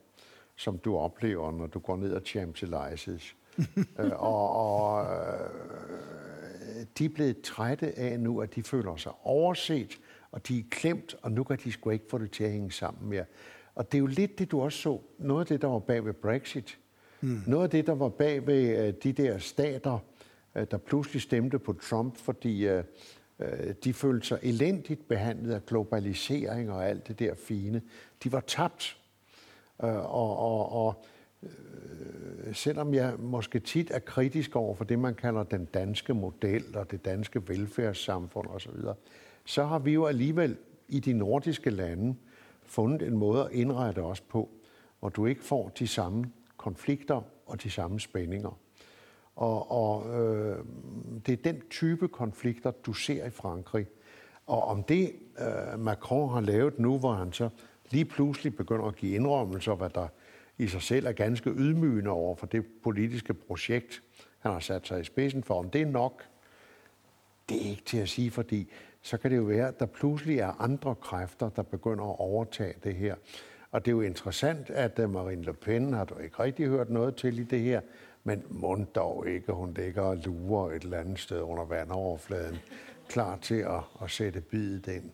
[0.56, 3.34] som du oplever, når du går ned ad Champs-Élysées.
[4.04, 9.98] øh, og og øh, de er blevet trætte af nu, at de føler sig overset,
[10.32, 12.72] og de er klemt, og nu kan de sgu ikke få det til at hænge
[12.72, 13.24] sammen mere.
[13.74, 14.98] Og det er jo lidt det, du også så.
[15.18, 16.78] Noget af det, der var bag ved Brexit.
[17.20, 17.42] Mm.
[17.46, 19.98] Noget af det, der var bag ved uh, de der stater,
[20.54, 22.68] uh, der pludselig stemte på Trump, fordi
[23.40, 27.82] Øh, de følte sig elendigt behandlet af globalisering og alt det der fine.
[28.24, 28.96] De var tabt.
[29.82, 31.04] Øh, og, og, og
[31.42, 36.76] øh, selvom jeg måske tit er kritisk over for det, man kalder den danske model
[36.76, 38.72] og det danske velfærdssamfund osv.,
[39.44, 40.56] så har vi jo alligevel
[40.88, 42.14] i de nordiske lande
[42.70, 44.48] fundet en måde at indrette os på,
[45.00, 48.58] hvor du ikke får de samme konflikter og de samme spændinger.
[49.36, 50.58] Og, og øh,
[51.26, 53.86] det er den type konflikter, du ser i Frankrig.
[54.46, 57.48] Og om det øh, Macron har lavet nu, hvor han så
[57.90, 60.08] lige pludselig begynder at give indrømmelser, hvad der
[60.58, 64.02] i sig selv er ganske ydmygende over for det politiske projekt,
[64.38, 65.54] han har sat sig i spidsen for.
[65.54, 66.24] Om det er nok,
[67.48, 68.70] det er ikke til at sige, fordi
[69.03, 72.74] så kan det jo være, at der pludselig er andre kræfter, der begynder at overtage
[72.84, 73.14] det her.
[73.70, 76.90] Og det er jo interessant, at øh, Marine Le Pen har du ikke rigtig hørt
[76.90, 77.80] noget til i det her,
[78.24, 82.59] men mund dog ikke, hun ligger og lurer et eller andet sted under vandoverfladen,
[83.09, 85.11] klar til at, at sætte bidet ind.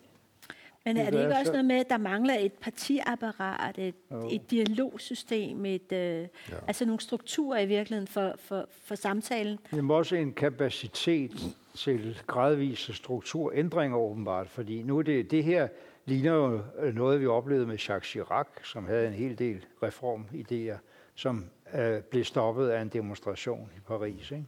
[0.87, 3.95] Men er det ikke også noget med, at der mangler et partiapparat, et,
[4.31, 6.27] et dialogsystem, et, øh, ja.
[6.67, 9.59] altså nogle strukturer i virkeligheden for, for, for samtalen?
[9.71, 11.31] Det er også en kapacitet
[11.75, 15.67] til gradvise strukturændringer åbenbart, fordi nu er det, det her
[16.05, 16.61] ligner jo
[16.93, 20.77] noget, vi oplevede med Jacques Chirac, som havde en hel del reformidéer,
[21.15, 24.31] som øh, blev stoppet af en demonstration i Paris.
[24.31, 24.45] Ikke?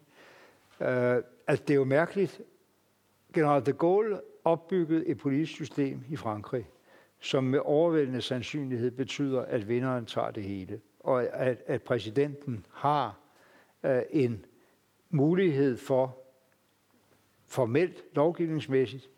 [0.91, 2.41] Øh, altså, det er jo mærkeligt.
[3.33, 6.69] General de Gaulle opbygget et politisk system i Frankrig,
[7.19, 13.19] som med overvældende sandsynlighed betyder, at vinderen tager det hele, og at, at præsidenten har
[13.83, 14.45] øh, en
[15.09, 16.17] mulighed for
[17.45, 19.09] formelt, lovgivningsmæssigt,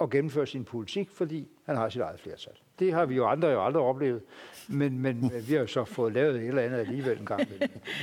[0.00, 2.52] at gennemføre sin politik, fordi han har sit eget flertal.
[2.78, 4.22] Det har vi jo andre jo aldrig oplevet,
[4.68, 7.48] men, men vi har jo så fået lavet et eller andet alligevel en gang.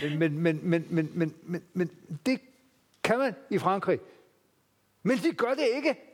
[0.04, 1.92] Men, men, men, men, men, men, men, men
[2.26, 2.40] det
[3.04, 4.00] kan man i Frankrig.
[5.04, 6.07] Men de gør det ikke.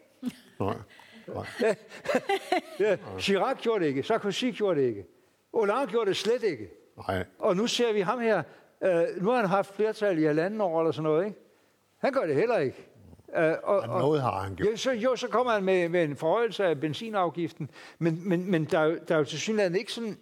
[0.59, 0.75] Nej.
[1.27, 1.45] Nej.
[2.79, 5.05] ja, Chirac gjorde det ikke, Sarkozy gjorde det ikke,
[5.53, 6.69] Hollande gjorde det slet ikke.
[7.07, 7.25] Nej.
[7.39, 8.43] Og nu ser vi ham her,
[8.83, 11.39] øh, nu har han haft flertal i halvanden år eller sådan noget, ikke?
[11.97, 12.87] Han gør det heller ikke.
[13.27, 14.69] Uh, og, og, noget har han gjort.
[14.69, 18.65] Ja, så, jo, så kommer han med, med en forhøjelse af benzinafgiften, men, men, men
[18.65, 20.17] der, der er jo til synligheden ikke sådan,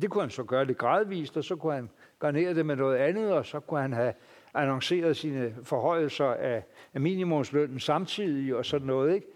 [0.00, 1.90] det kunne han så gøre lidt gradvist, og så kunne han
[2.20, 4.12] garnere det med noget andet, og så kunne han have
[4.54, 6.62] annonceret sine forhøjelser af,
[6.94, 9.14] af minimumslønnen samtidig og sådan noget.
[9.14, 9.26] Ikke?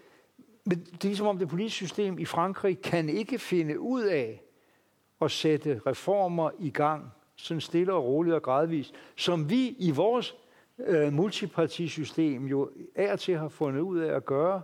[0.65, 4.03] Men det er som ligesom om det politiske system i Frankrig kan ikke finde ud
[4.03, 4.43] af
[5.21, 10.35] at sætte reformer i gang, sådan stille og roligt og gradvist, som vi i vores
[10.87, 14.61] øh, multipartisystem jo er til har fundet ud af at gøre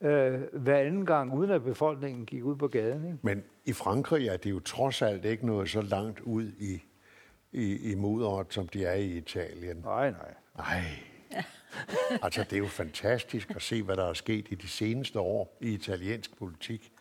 [0.00, 3.04] øh, hver anden gang, uden at befolkningen gik ud på gaden.
[3.04, 3.18] Ikke?
[3.22, 6.82] Men i Frankrig er det jo trods alt ikke noget så langt ud i,
[7.52, 9.76] i, i mudderet, som de er i Italien.
[9.76, 10.34] Nej, nej.
[10.56, 10.82] Nej.
[12.24, 15.56] altså, det er jo fantastisk at se, hvad der er sket i de seneste år
[15.60, 16.92] i italiensk politik.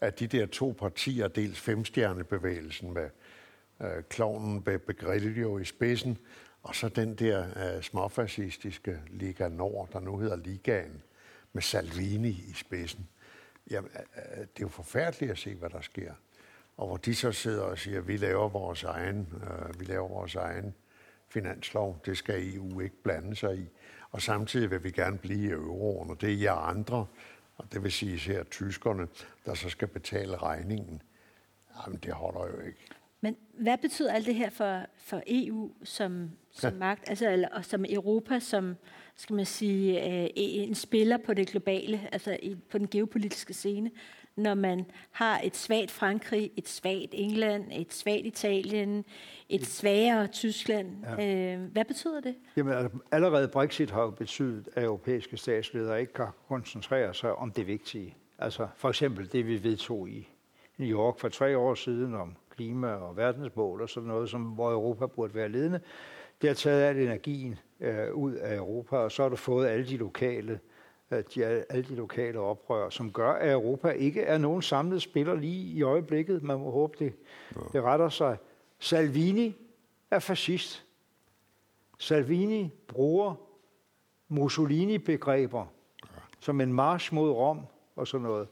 [0.00, 3.10] At de der to partier, dels femstjernebevægelsen med
[3.82, 4.64] øh, klovnen
[4.98, 6.18] Grillo i spidsen,
[6.62, 11.02] og så den der øh, småfascistiske Liga Nord, der nu hedder Ligaen,
[11.52, 13.08] med Salvini i spidsen.
[13.70, 16.12] Jamen, øh, øh det er jo forfærdeligt at se, hvad der sker.
[16.76, 20.08] Og hvor de så sidder og siger, at vi laver vores egen, øh, vi laver
[20.08, 20.74] vores egen
[21.28, 23.68] finanslov, det skal EU ikke blande sig i.
[24.10, 27.06] Og samtidig vil vi gerne blive i euroen, og det er jer andre,
[27.56, 29.08] og det vil sige her tyskerne,
[29.46, 31.02] der så skal betale regningen.
[31.76, 32.78] Jamen, det holder jo ikke.
[33.20, 36.78] Men hvad betyder alt det her for, for EU som, som ja.
[36.78, 38.76] magt, altså, eller, og som Europa som,
[39.16, 43.90] skal man sige, øh, en spiller på det globale, altså i, på den geopolitiske scene,
[44.38, 49.04] når man har et svagt Frankrig, et svagt England, et svagt Italien,
[49.48, 50.88] et svagere Tyskland.
[51.18, 51.54] Ja.
[51.54, 52.34] Øh, hvad betyder det?
[52.56, 57.50] Jamen, altså, allerede Brexit har jo betydet, at europæiske statsledere ikke kan koncentrere sig om
[57.50, 58.16] det vigtige.
[58.38, 60.28] Altså for eksempel det, vi vedtog i
[60.78, 64.72] New York for tre år siden om klima og verdensmål og sådan noget, som, hvor
[64.72, 65.80] Europa burde være ledende.
[66.42, 69.86] Det har taget al energien øh, ud af Europa, og så har du fået alle
[69.86, 70.58] de lokale øh,
[71.10, 75.72] de, alle de lokale oprør, som gør, at Europa ikke er nogen samlet spiller lige
[75.72, 76.42] i øjeblikket.
[76.42, 77.12] Man må håbe, det,
[77.72, 78.36] det retter sig.
[78.78, 79.56] Salvini
[80.10, 80.84] er fascist.
[81.98, 83.34] Salvini bruger
[84.28, 85.66] Mussolini-begreber
[86.40, 87.60] som en march mod Rom
[87.96, 88.48] og sådan noget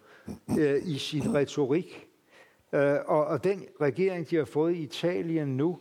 [0.59, 2.09] øh, i sin retorik.
[2.73, 5.79] Øh, og, og den regering, de har fået i Italien nu,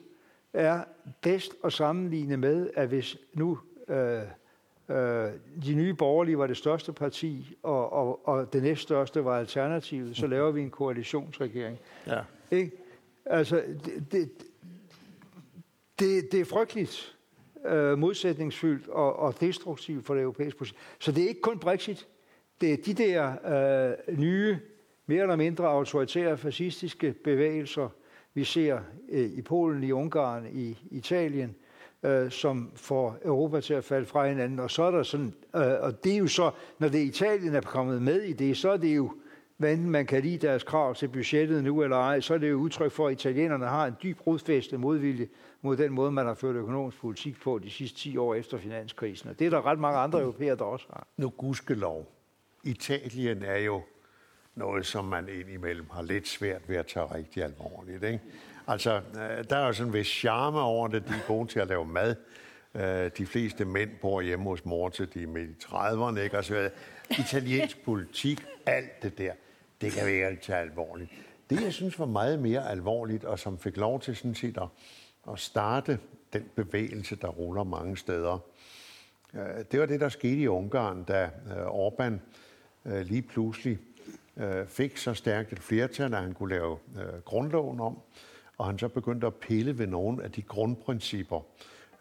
[0.53, 0.83] er
[1.21, 4.21] bedst at sammenligne med, at hvis nu øh,
[5.65, 10.27] de nye borgerlige var det største parti, og, og, og det næststørste var Alternativet, så
[10.27, 11.77] laver vi en koalitionsregering.
[12.07, 12.19] Ja.
[12.51, 12.71] Ikke?
[13.25, 14.29] Altså, det, det,
[15.99, 17.15] det, det er frygteligt
[17.65, 20.79] øh, modsætningsfyldt og, og destruktivt for det europæiske projekt.
[20.99, 22.07] Så det er ikke kun Brexit.
[22.61, 23.31] Det er de der
[24.07, 24.59] øh, nye
[25.05, 27.89] mere eller mindre autoritære fascistiske bevægelser,
[28.33, 28.79] vi ser
[29.09, 31.55] øh, i Polen, i Ungarn, i Italien,
[32.03, 34.59] øh, som får Europa til at falde fra hinanden.
[34.59, 37.61] Og så er der sådan, øh, og det er jo så, når det Italien er
[37.61, 39.11] kommet med i det, så er det jo,
[39.57, 42.49] hvad enten man kan lide deres krav til budgettet nu eller ej, så er det
[42.49, 45.27] jo udtryk for, at italienerne har en dyb rodfæstet modvilje
[45.61, 49.29] mod den måde, man har ført økonomisk politik på de sidste 10 år efter finanskrisen.
[49.29, 51.07] Og det er der ret mange andre europæere, der også har.
[51.17, 52.11] Nu gudskelov.
[52.63, 53.81] Italien er jo
[54.55, 58.03] noget, som man indimellem har lidt svært ved at tage rigtig alvorligt.
[58.03, 58.19] Ikke?
[58.67, 61.07] Altså, øh, der er jo sådan en vis charme over det.
[61.07, 62.15] De er gode til at lave mad.
[62.75, 66.19] Øh, de fleste mænd bor hjemme hos mor til de er midt i 30'erne.
[66.19, 66.37] Ikke?
[66.37, 66.69] Altså,
[67.09, 69.33] italiensk politik, alt det der,
[69.81, 71.11] det kan vi ikke tage alvorligt.
[71.49, 74.67] Det, jeg synes var meget mere alvorligt, og som fik lov til sådan set at,
[75.31, 75.99] at starte
[76.33, 78.39] den bevægelse, der ruller mange steder,
[79.33, 81.29] øh, det var det, der skete i Ungarn, da
[81.67, 82.13] Orbán
[82.85, 83.77] lige pludselig
[84.67, 86.77] fik så stærkt et flertal, at han kunne lave
[87.25, 87.97] grundloven om,
[88.57, 91.41] og han så begyndte at pille ved nogle af de grundprincipper,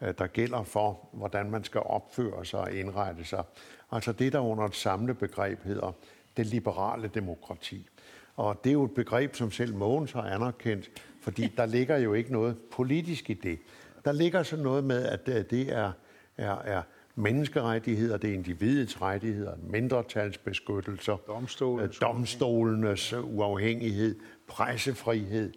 [0.00, 3.44] øh, der gælder for, hvordan man skal opføre sig og indrette sig.
[3.90, 5.92] Altså det, der under et samlet begreb hedder
[6.36, 7.88] det liberale demokrati.
[8.36, 10.90] Og det er jo et begreb, som selv Mogens har anerkendt,
[11.20, 13.58] fordi der ligger jo ikke noget politisk i det.
[14.04, 15.92] Der ligger så noget med, at øh, det er,
[16.36, 16.82] er, er
[17.14, 25.52] menneskerettigheder, det er individets rettigheder, mindretalsbeskyttelser, domstolenes, øh, domstolenes uafhængighed, pressefrihed,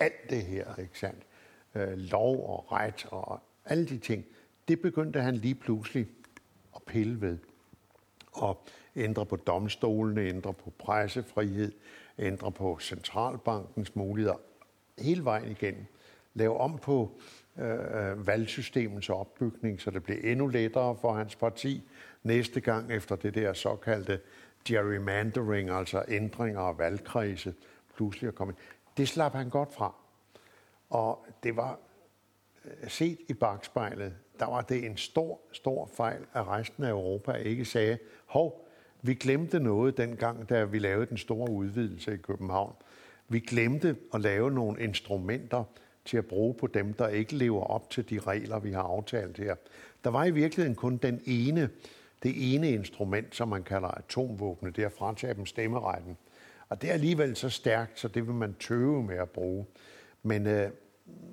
[0.00, 1.22] alt det her, ikke sandt?
[1.74, 4.24] Øh, lov og ret og alle de ting,
[4.68, 6.06] det begyndte han lige pludselig
[6.76, 7.38] at pille ved.
[8.32, 8.64] Og
[8.96, 11.72] ændre på domstolene, ændre på pressefrihed,
[12.18, 14.36] ændre på centralbankens muligheder,
[14.98, 15.84] hele vejen igennem.
[16.34, 17.20] Lave om på
[17.58, 21.82] øh, øh, valgsystemets opbygning, så det blev endnu lettere for hans parti
[22.22, 24.20] næste gang efter det der såkaldte
[24.64, 27.54] gerrymandering, altså ændringer af valgkredse,
[27.96, 28.54] pludselig at komme
[29.00, 29.94] det slap han godt fra.
[30.90, 31.78] Og det var
[32.64, 37.32] øh, set i bagspejlet, der var det en stor, stor fejl, at resten af Europa
[37.32, 38.66] ikke sagde, hov,
[39.02, 42.74] vi glemte noget dengang, da vi lavede den store udvidelse i København.
[43.28, 45.64] Vi glemte at lave nogle instrumenter,
[46.04, 49.38] til at bruge på dem, der ikke lever op til de regler, vi har aftalt
[49.38, 49.54] her.
[50.04, 51.70] Der var i virkeligheden kun den ene,
[52.22, 56.16] det ene instrument, som man kalder atomvåbne, det er at fratage dem stemmeretten.
[56.70, 59.66] Og det er alligevel så stærkt, så det vil man tøve med at bruge.
[60.22, 60.70] Men øh,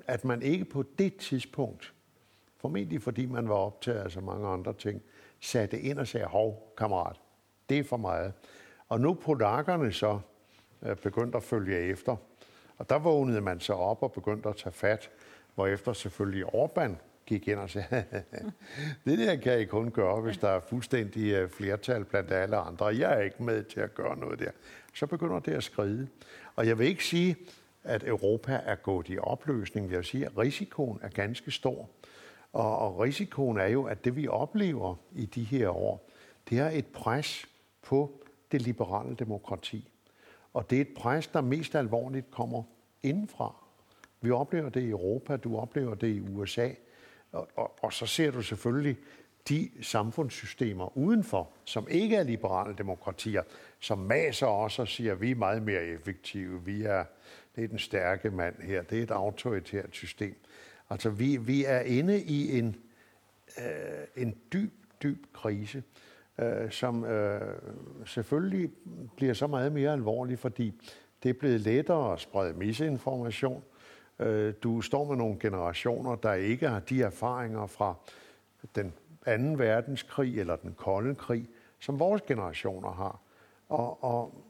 [0.06, 1.94] at man ikke på det tidspunkt
[2.56, 5.02] formentlig fordi man var optaget af så mange andre ting,
[5.40, 7.16] satte ind og sagde, hov, kammerat,
[7.68, 8.32] det er for meget.
[8.88, 10.20] Og nu polakkerne så
[10.82, 12.16] øh, begyndte at følge efter,
[12.78, 15.10] og der vågnede man så op og begyndte at tage fat,
[15.68, 16.90] efter selvfølgelig Orbán
[17.28, 18.04] gik ind og sagde,
[19.04, 22.86] det der kan I kun gøre, hvis der er fuldstændig øh, flertal blandt alle andre.
[22.86, 24.50] Jeg er ikke med til at gøre noget der.
[24.94, 26.08] Så begynder det at skride.
[26.56, 27.36] Og jeg vil ikke sige,
[27.84, 29.90] at Europa er gået i opløsning.
[29.90, 31.88] Jeg vil sige, at risikoen er ganske stor.
[32.52, 36.10] Og, og risikoen er jo, at det vi oplever i de her år,
[36.50, 37.46] det er et pres
[37.82, 38.22] på
[38.52, 39.90] det liberale demokrati.
[40.54, 42.62] Og det er et pres, der mest alvorligt kommer
[43.02, 43.54] indenfra.
[44.20, 46.68] Vi oplever det i Europa, du oplever det i USA,
[47.32, 48.96] og, og, og så ser du selvfølgelig
[49.48, 53.42] de samfundssystemer udenfor, som ikke er liberale demokratier,
[53.80, 57.04] som maser os og siger, at vi er meget mere effektive, vi er,
[57.56, 60.36] det er den stærke mand her, det er et autoritært system.
[60.90, 62.76] Altså vi, vi er inde i en,
[63.58, 64.72] øh, en dyb,
[65.02, 65.82] dyb krise,
[66.38, 67.40] øh, som øh,
[68.06, 68.70] selvfølgelig
[69.16, 70.74] bliver så meget mere alvorlig, fordi
[71.22, 73.62] det er blevet lettere at sprede misinformation.
[73.66, 73.77] Øh,
[74.20, 77.94] Øh, du står med nogle generationer, der ikke har de erfaringer fra
[78.74, 78.92] den
[79.26, 81.48] anden verdenskrig eller den kolde krig,
[81.80, 83.20] som vores generationer har.
[83.68, 84.44] Og, og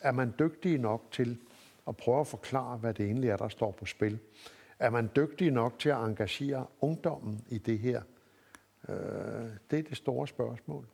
[0.00, 1.38] er man dygtig nok til
[1.88, 4.18] at prøve at forklare, hvad det egentlig er, der står på spil?
[4.78, 8.02] Er man dygtig nok til at engagere ungdommen i det her?
[8.88, 8.96] Øh,
[9.70, 10.86] det er det store spørgsmål.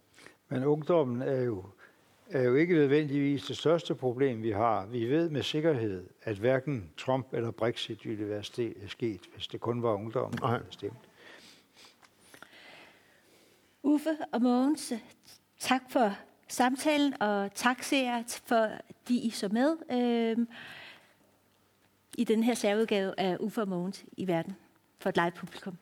[0.49, 1.65] Men ungdommen er jo,
[2.35, 4.87] er jo ikke nødvendigvis det største problem, vi har.
[4.87, 8.45] Vi ved med sikkerhed, at hverken Trump eller Brexit ville være
[8.89, 11.09] sket, hvis det kun var ungdommen, der havde stemt.
[13.82, 14.93] Uffe og Mogens,
[15.59, 16.12] tak for
[16.49, 18.68] samtalen, og tak ser for
[19.09, 20.47] de I så med øh,
[22.18, 24.57] i den her særudgave af Uffe og Mogens i verden
[24.99, 25.76] for et live publikum.